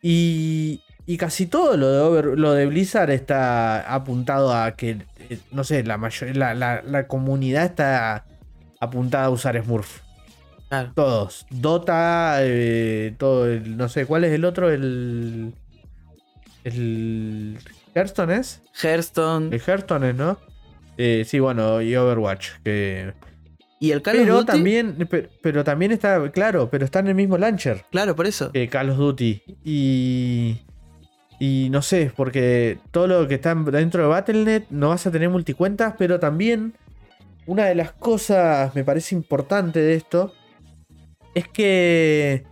[0.02, 5.38] Y, y casi todo lo de, Over- lo de Blizzard está apuntado a que, eh,
[5.52, 8.24] no sé, la, mayor, la, la- la comunidad está
[8.80, 10.00] apuntada a usar Smurf.
[10.70, 10.92] Claro.
[10.94, 11.46] Todos.
[11.50, 14.70] Dota, eh, todo el, no sé, ¿cuál es el otro?
[14.70, 15.52] El...
[16.64, 17.58] El...
[17.94, 18.62] Hearthstone es?
[18.80, 19.52] Hearthstone.
[19.54, 20.38] El Hearthstone es, ¿no?
[21.02, 22.50] Eh, sí, bueno, y Overwatch.
[22.62, 23.14] Que...
[23.78, 24.46] Y el Call of Pero Duty.
[24.46, 28.52] también, pero, pero también está, claro, pero está en el mismo launcher Claro, por eso.
[28.52, 29.42] que Call of Duty.
[29.64, 30.60] Y.
[31.38, 35.30] Y no sé, porque todo lo que está dentro de Battle.net no vas a tener
[35.30, 36.74] multicuentas, pero también
[37.46, 40.34] una de las cosas me parece importante de esto
[41.34, 42.44] es que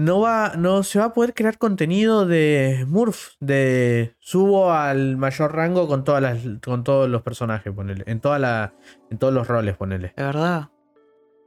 [0.00, 5.54] no va no se va a poder crear contenido de Smurf de subo al mayor
[5.54, 8.72] rango con todas las con todos los personajes ponele en toda la
[9.10, 10.68] en todos los roles ponele Es verdad.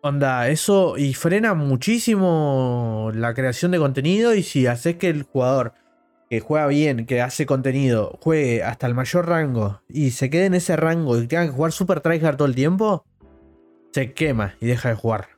[0.06, 5.74] Onda, eso y frena muchísimo la creación de contenido y si haces que el jugador
[6.30, 10.56] que juega bien, que hace contenido, juegue hasta el mayor rango y se quede en
[10.56, 13.06] ese rango y tenga que jugar super tryhard todo el tiempo,
[13.94, 15.33] se quema y deja de jugar.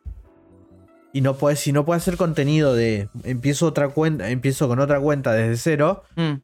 [1.15, 4.99] Y no puedes, si no puedes hacer contenido de empiezo otra cuenta, empiezo con otra
[4.99, 6.41] cuenta desde cero, Mm,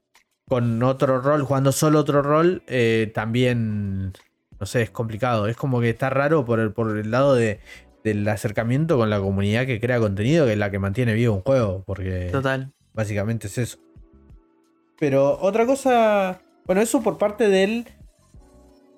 [0.47, 4.13] con otro rol, jugando solo otro rol, eh, también
[4.61, 5.47] no sé, es complicado.
[5.47, 7.59] Es como que está raro por el, por el lado de,
[8.03, 11.41] del acercamiento con la comunidad que crea contenido, que es la que mantiene vivo un
[11.41, 11.83] juego.
[11.83, 12.71] Porque total.
[12.93, 13.79] básicamente es eso.
[14.99, 16.43] Pero otra cosa.
[16.65, 17.87] Bueno, eso por parte del.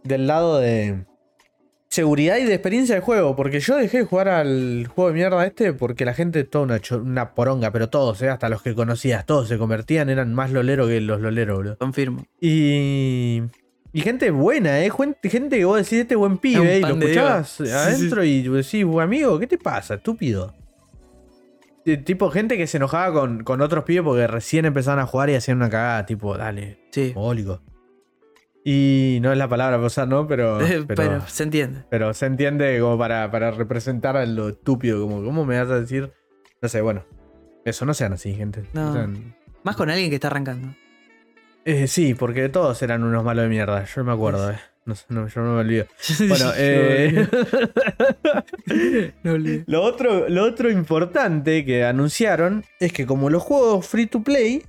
[0.04, 1.06] Del lado de.
[1.94, 3.36] Seguridad y de experiencia de juego.
[3.36, 5.74] Porque yo dejé de jugar al juego de mierda este.
[5.74, 7.70] Porque la gente toda una, una poronga.
[7.70, 8.30] Pero todos, ¿eh?
[8.30, 10.10] hasta los que conocías, todos se convertían.
[10.10, 11.78] Eran más loleros que los loleros, boludo.
[11.78, 12.26] Confirmo.
[12.42, 13.44] Y.
[13.92, 14.90] Y gente buena, ¿eh?
[15.22, 17.70] Gente que vos decís, este buen pibe, un y lo escuchabas Dios.
[17.70, 19.94] Sí, adentro y vos decís, amigo, ¿qué te pasa?
[19.94, 20.56] Estúpido.
[21.86, 25.30] Eh, Tipo gente que se enojaba con, con otros pibes porque recién empezaban a jugar
[25.30, 27.12] y hacían una cagada, tipo, dale, Sí.
[27.14, 27.62] mogólico.
[28.66, 30.28] Y no es la palabra usar, ¿no?
[30.28, 31.84] Pero, pero, Pero se entiende.
[31.90, 35.80] pero se entiende como para, para representar a lo estúpido, como, ¿cómo me vas a
[35.80, 36.12] decir?
[36.62, 37.06] No sé, bueno.
[37.66, 38.64] Eso, no sean así, gente.
[38.74, 39.08] No.
[39.64, 40.76] Más con alguien que está arrancando.
[41.66, 43.86] Eh, sí, porque todos eran unos malos de mierda.
[43.86, 44.60] Yo me acuerdo, eh.
[44.86, 45.86] No, no, yo no me olvido.
[46.28, 47.26] Bueno, eh,
[49.24, 54.22] No lo, otro, lo otro importante que anunciaron es que como los juegos free to
[54.24, 54.64] play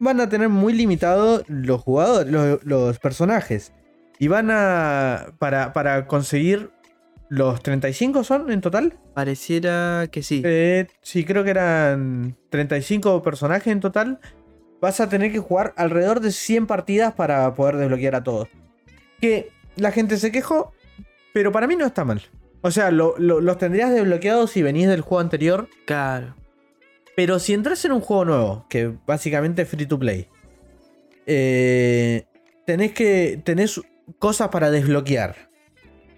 [0.00, 3.72] van a tener muy limitados los jugadores, los, los personajes.
[4.18, 5.32] Y van a.
[5.38, 6.70] Para, para conseguir.
[7.28, 8.98] ¿Los 35 son en total?
[9.14, 10.42] Pareciera que sí.
[10.44, 14.18] Eh, sí, creo que eran 35 personajes en total.
[14.80, 18.48] Vas a tener que jugar alrededor de 100 partidas para poder desbloquear a todos.
[19.20, 20.72] Que la gente se quejó,
[21.32, 22.20] pero para mí no está mal.
[22.62, 25.68] O sea, lo- lo- los tendrías desbloqueados si venís del juego anterior.
[25.86, 26.34] Claro.
[27.16, 30.28] Pero si entras en un juego nuevo, que básicamente es free to play,
[31.26, 32.24] eh,
[32.66, 33.40] tenés que.
[33.44, 33.80] tenés
[34.18, 35.36] cosas para desbloquear.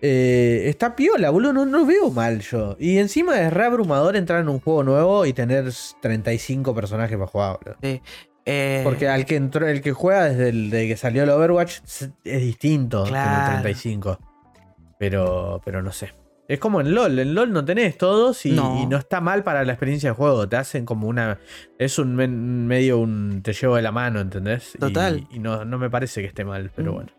[0.04, 2.76] Eh, está piola, boludo, no, no veo mal yo.
[2.80, 5.70] Y encima es re abrumador entrar en un juego nuevo y tener
[6.00, 8.00] 35 personajes para jugar, boludo.
[8.44, 11.78] Eh, Porque al que entró, el que juega desde el de que salió el Overwatch
[12.24, 13.62] es distinto que en el Claro.
[13.62, 14.18] 35.
[14.98, 16.12] Pero, pero no sé.
[16.52, 17.18] Es como en LOL.
[17.18, 18.78] En LOL no tenés todos y No.
[18.82, 20.46] y no, está mal para la experiencia de juego.
[20.48, 21.38] Te hacen como una.
[21.78, 22.14] Es un
[22.66, 23.40] medio un.
[23.42, 24.76] Te llevo de la mano, ¿entendés?
[24.78, 25.26] Total.
[25.30, 26.94] Y, no, no me parece que esté mal, pero Mm.
[26.94, 27.10] bueno.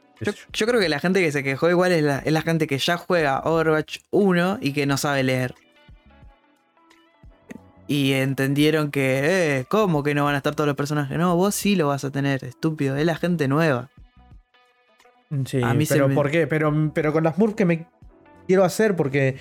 [0.54, 2.78] Yo, creo que la gente que se quejó igual es la, es la gente que
[2.78, 5.56] ya juega Overwatch 1 y que no sabe leer.
[7.88, 11.18] Y entendieron que, eh, ¿cómo que no van a estar todos los personajes?
[11.18, 12.96] No, vos sí lo vas a tener, estúpido.
[12.96, 13.90] Es la gente nueva.
[15.46, 16.48] Sí, a mí se pero me- ¿por qué?
[16.48, 17.88] Pero, pero con las moves que me
[18.48, 19.38] quiero hacer porque.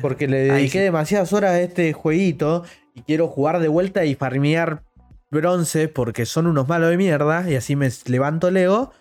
[0.00, 0.84] Porque le dediqué sí.
[0.84, 2.64] demasiadas horas a este jueguito
[2.94, 4.82] y quiero jugar de vuelta y farmear
[5.30, 8.92] bronce porque son unos malos de mierda y así me levanto el ego.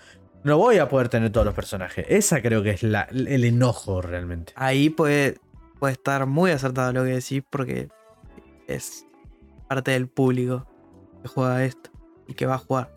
[0.43, 2.05] No voy a poder tener todos los personajes.
[2.09, 4.51] Esa creo que es la- el enojo realmente.
[4.55, 5.37] Ahí puede,
[5.79, 7.87] puede estar muy acertado lo que decís porque
[8.67, 9.05] es
[9.69, 10.67] parte del público
[11.21, 11.91] que juega esto
[12.27, 12.93] y que va a jugar.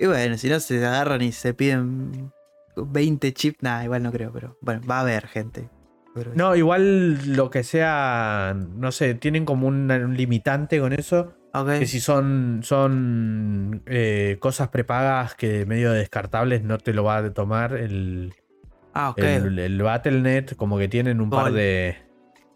[0.00, 2.32] Y bueno, si no se agarran y se piden
[2.76, 5.68] 20 chips, nada, igual no creo, pero bueno, va a haber gente.
[6.14, 11.34] Pero- No, igual lo que sea, no sé, tienen como un, un limitante con eso.
[11.52, 11.68] Ok.
[11.80, 17.32] Que si son, son eh, cosas prepagas que medio descartables no te lo va a
[17.32, 18.34] tomar el,
[18.92, 19.14] Ah.
[19.16, 21.96] El, el Battle.net, como que tienen un par de.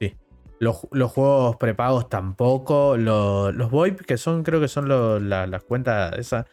[0.00, 0.16] Sí.
[0.58, 2.96] Los, los juegos prepagos tampoco.
[2.96, 6.12] Los, los VoIP, que son, creo que son lo- la- las cuentas.
[6.18, 6.46] Esa.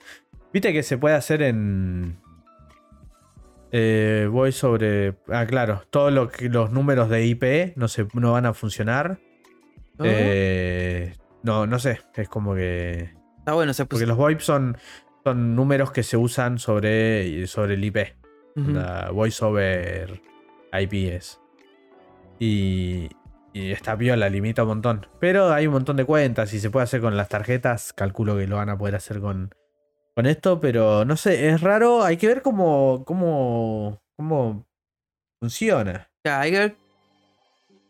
[0.54, 2.20] Viste que se puede hacer en.
[3.72, 5.16] Eh, voy sobre.
[5.30, 5.84] Ah, claro.
[5.90, 9.20] Todos lo los números de IP no, se, no van a funcionar.
[10.04, 12.02] Eh, no, no sé.
[12.16, 13.14] Es como que.
[13.40, 14.78] Está bueno, se Porque los VoIP son,
[15.24, 17.98] son números que se usan sobre, sobre el IP.
[18.56, 20.22] La voice over
[20.74, 21.40] IPS.
[22.38, 23.10] Y,
[23.54, 25.08] y está piola, limita un montón.
[25.20, 27.94] Pero hay un montón de cuentas y se puede hacer con las tarjetas.
[27.94, 29.56] Calculo que lo van a poder hacer con,
[30.16, 32.04] con esto, pero no sé, es raro.
[32.04, 34.66] Hay que ver cómo, cómo, cómo
[35.40, 36.10] funciona.
[36.24, 36.76] Ya, hay que ver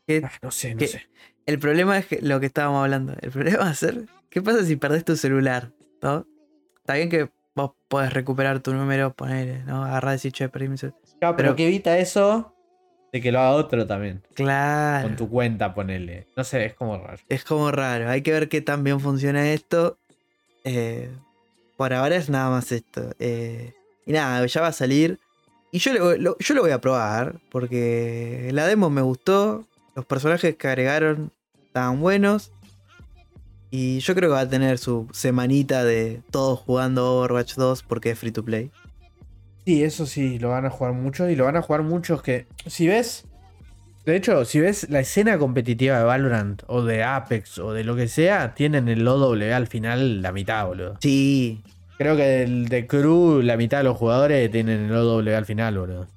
[0.07, 1.07] que Ah, no sé, no sé.
[1.45, 3.13] el problema es que lo que estábamos hablando.
[3.21, 5.71] El problema va a ser, ¿qué pasa si perdés tu celular?
[6.01, 6.25] ¿No?
[6.77, 9.83] Está bien que vos podés recuperar tu número, poner, ¿no?
[9.83, 10.99] Agarrar y decir, che, perdí mi celular.
[11.19, 12.55] Claro, pero- pero que evita eso
[13.11, 14.23] de que lo haga otro también.
[14.33, 15.07] Claro.
[15.09, 16.27] Con tu cuenta, ponele.
[16.37, 17.17] No sé, es como raro.
[17.29, 18.09] Es como raro.
[18.09, 19.97] Hay que ver qué tan bien funciona esto.
[20.63, 21.09] Eh,
[21.81, 23.09] por ahora es nada más esto.
[23.17, 23.73] Eh,
[24.05, 25.19] y nada, ya va a salir.
[25.71, 27.41] Y yo lo, yo lo voy a probar.
[27.49, 29.65] Porque la demo me gustó.
[29.95, 31.31] Los personajes que agregaron
[31.65, 32.51] estaban buenos.
[33.71, 38.11] Y yo creo que va a tener su semanita de todos jugando Overwatch 2 porque
[38.11, 38.69] es free to play.
[39.65, 42.45] Sí, eso sí, lo van a jugar muchos y lo van a jugar muchos que,
[42.67, 43.25] si ves,
[44.05, 47.95] De hecho, si ves la escena competitiva de Valorant o de Apex o de lo
[47.95, 50.97] que sea, tienen el OW al final la mitad, boludo.
[51.01, 51.61] Sí.
[51.99, 55.77] Creo que del de Crew la mitad de los jugadores tienen el OW al final,
[55.77, 56.07] boludo.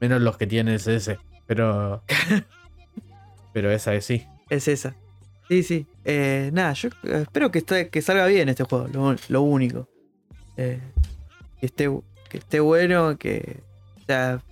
[0.00, 1.18] Menos los que tienen SS.
[1.46, 2.02] Pero.
[3.52, 4.26] pero esa es sí.
[4.48, 4.94] Es esa.
[5.48, 5.86] Sí, sí.
[6.04, 9.88] Eh, nada, yo eh, espero que, esté- que salga bien este juego, lo, lo único.
[10.56, 10.80] Eh,
[11.60, 11.88] que, esté,
[12.28, 13.60] que esté bueno, que.
[14.02, 14.42] O sea,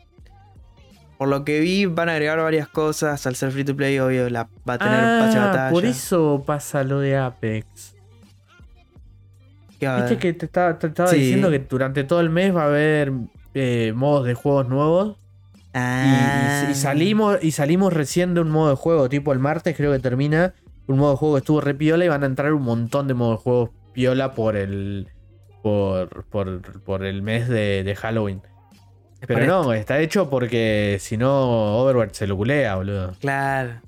[1.19, 3.27] por lo que vi, van a agregar varias cosas.
[3.27, 5.69] Al ser free to play, obvio, la, va a tener un pase de batalla.
[5.69, 7.95] Ah, por eso pasa lo de Apex.
[9.81, 11.17] Viste que te estaba, te estaba Sí.
[11.19, 13.13] diciendo que durante todo el mes va a haber
[13.55, 15.09] eh, modos de juegos nuevos.
[15.11, 15.15] Y-
[15.75, 16.65] Ah.
[16.69, 19.93] Y, y salimos, y salimos recién de un modo de juego, tipo el martes creo
[19.93, 20.55] que termina.
[20.87, 23.15] Un modo de juego que estuvo re piola y van a entrar un montón de
[23.15, 25.09] modos de juegos piola por el.
[25.63, 28.41] por, por, por el mes de, de Halloween.
[29.27, 29.73] Pero no, esto.
[29.75, 33.15] está hecho porque si no, Overwatch se lo culea, boludo.
[33.21, 33.81] Claro.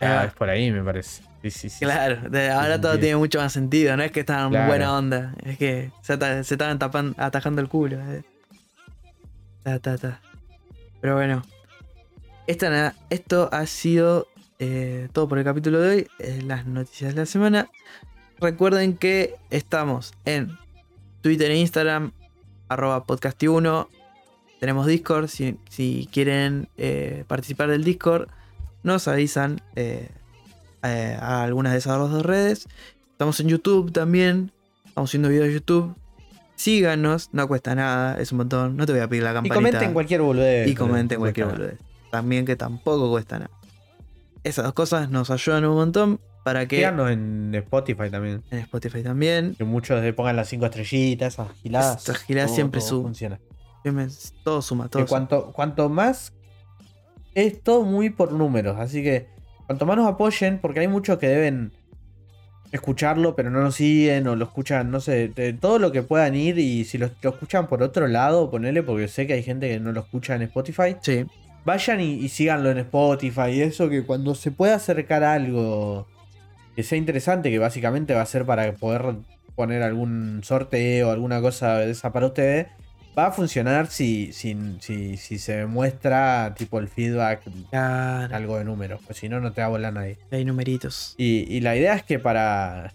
[0.00, 0.24] Ah.
[0.26, 1.22] es por ahí, me parece.
[1.42, 1.84] Sí, sí, sí.
[1.84, 4.66] Claro, de- ahora todo tiene mucho más sentido, no es que están Claro.
[4.66, 7.98] buena onda, es que se, se estaban atajando el culo.
[8.00, 8.22] eh.
[9.62, 10.20] Ta, ta, ta.
[11.00, 11.42] Pero bueno,
[12.46, 14.26] esta, esto ha sido
[14.58, 17.68] eh, todo por el capítulo de hoy, eh, las noticias de la semana.
[18.40, 20.56] Recuerden que estamos en
[21.22, 22.12] Twitter e Instagram,
[22.68, 23.86] arroba podcasti1.
[24.64, 28.28] Tenemos Discord, si, si quieren eh, participar del Discord,
[28.82, 29.60] nos avisan.
[29.76, 30.08] eh,
[30.82, 32.66] eh, a algunas de esas dos redes.
[33.12, 34.52] Estamos en YouTube también.
[34.86, 35.94] Estamos haciendo videos de YouTube.
[36.54, 38.78] Síganos, no cuesta nada, es un montón.
[38.78, 39.54] No te voy a pedir la Y campanita.
[39.54, 40.66] comenten cualquier boludez.
[40.66, 41.78] Y comenten cualquier boludez.
[42.10, 43.50] También que tampoco cuesta nada.
[44.44, 48.42] Esas dos cosas nos ayudan un montón para que Síganos en Spotify también.
[48.50, 49.56] en Spotify también.
[49.56, 52.02] Que muchos le pongan las cinco estrellitas, esas giladas.
[52.02, 53.04] Esas giladas Todo- siempre todo suman.
[53.04, 53.40] funciona.
[54.42, 55.08] Todo suma, Que todo suma.
[55.08, 56.32] cuanto, cuanto más.
[57.34, 58.78] Es todo muy por números.
[58.78, 59.28] Así que
[59.66, 61.72] cuanto más nos apoyen, porque hay muchos que deben
[62.72, 66.34] escucharlo, pero no lo siguen o lo escuchan, no sé, de todo lo que puedan
[66.34, 66.58] ir.
[66.58, 69.80] Y si lo, lo escuchan por otro lado, ponele, porque sé que hay gente que
[69.80, 70.96] no lo escucha en Spotify.
[71.00, 71.24] Sí,
[71.64, 76.06] Vayan y, y síganlo en Spotify y eso que cuando se pueda acercar algo
[76.76, 79.14] que sea interesante, que básicamente va a ser para poder
[79.54, 82.66] poner algún sorteo, alguna cosa de esa para ustedes,
[83.16, 88.34] va a funcionar si, si, si, si se muestra tipo el feedback, claro.
[88.34, 90.18] algo de números, pues si no, no te va a volar nadie.
[90.30, 91.14] Hay numeritos.
[91.16, 92.92] Y, y la idea es que para...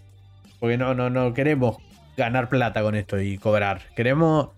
[0.58, 1.78] Porque no, no, no queremos
[2.16, 3.82] ganar plata con esto y cobrar.
[3.96, 4.50] Queremos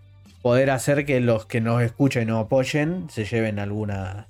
[0.42, 4.26] poder hacer que los que nos escuchen y nos apoyen se lleven alguna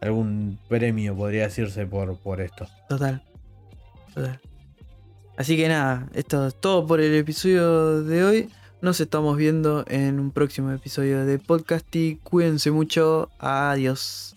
[0.00, 2.66] algún premio, podría decirse, por, por esto.
[2.88, 3.22] Total.
[4.14, 4.40] Total.
[5.36, 8.50] Así que nada, esto es todo por el episodio de hoy.
[8.86, 12.20] Nos estamos viendo en un próximo episodio de Podcasty.
[12.22, 13.28] Cuídense mucho.
[13.40, 14.35] Adiós.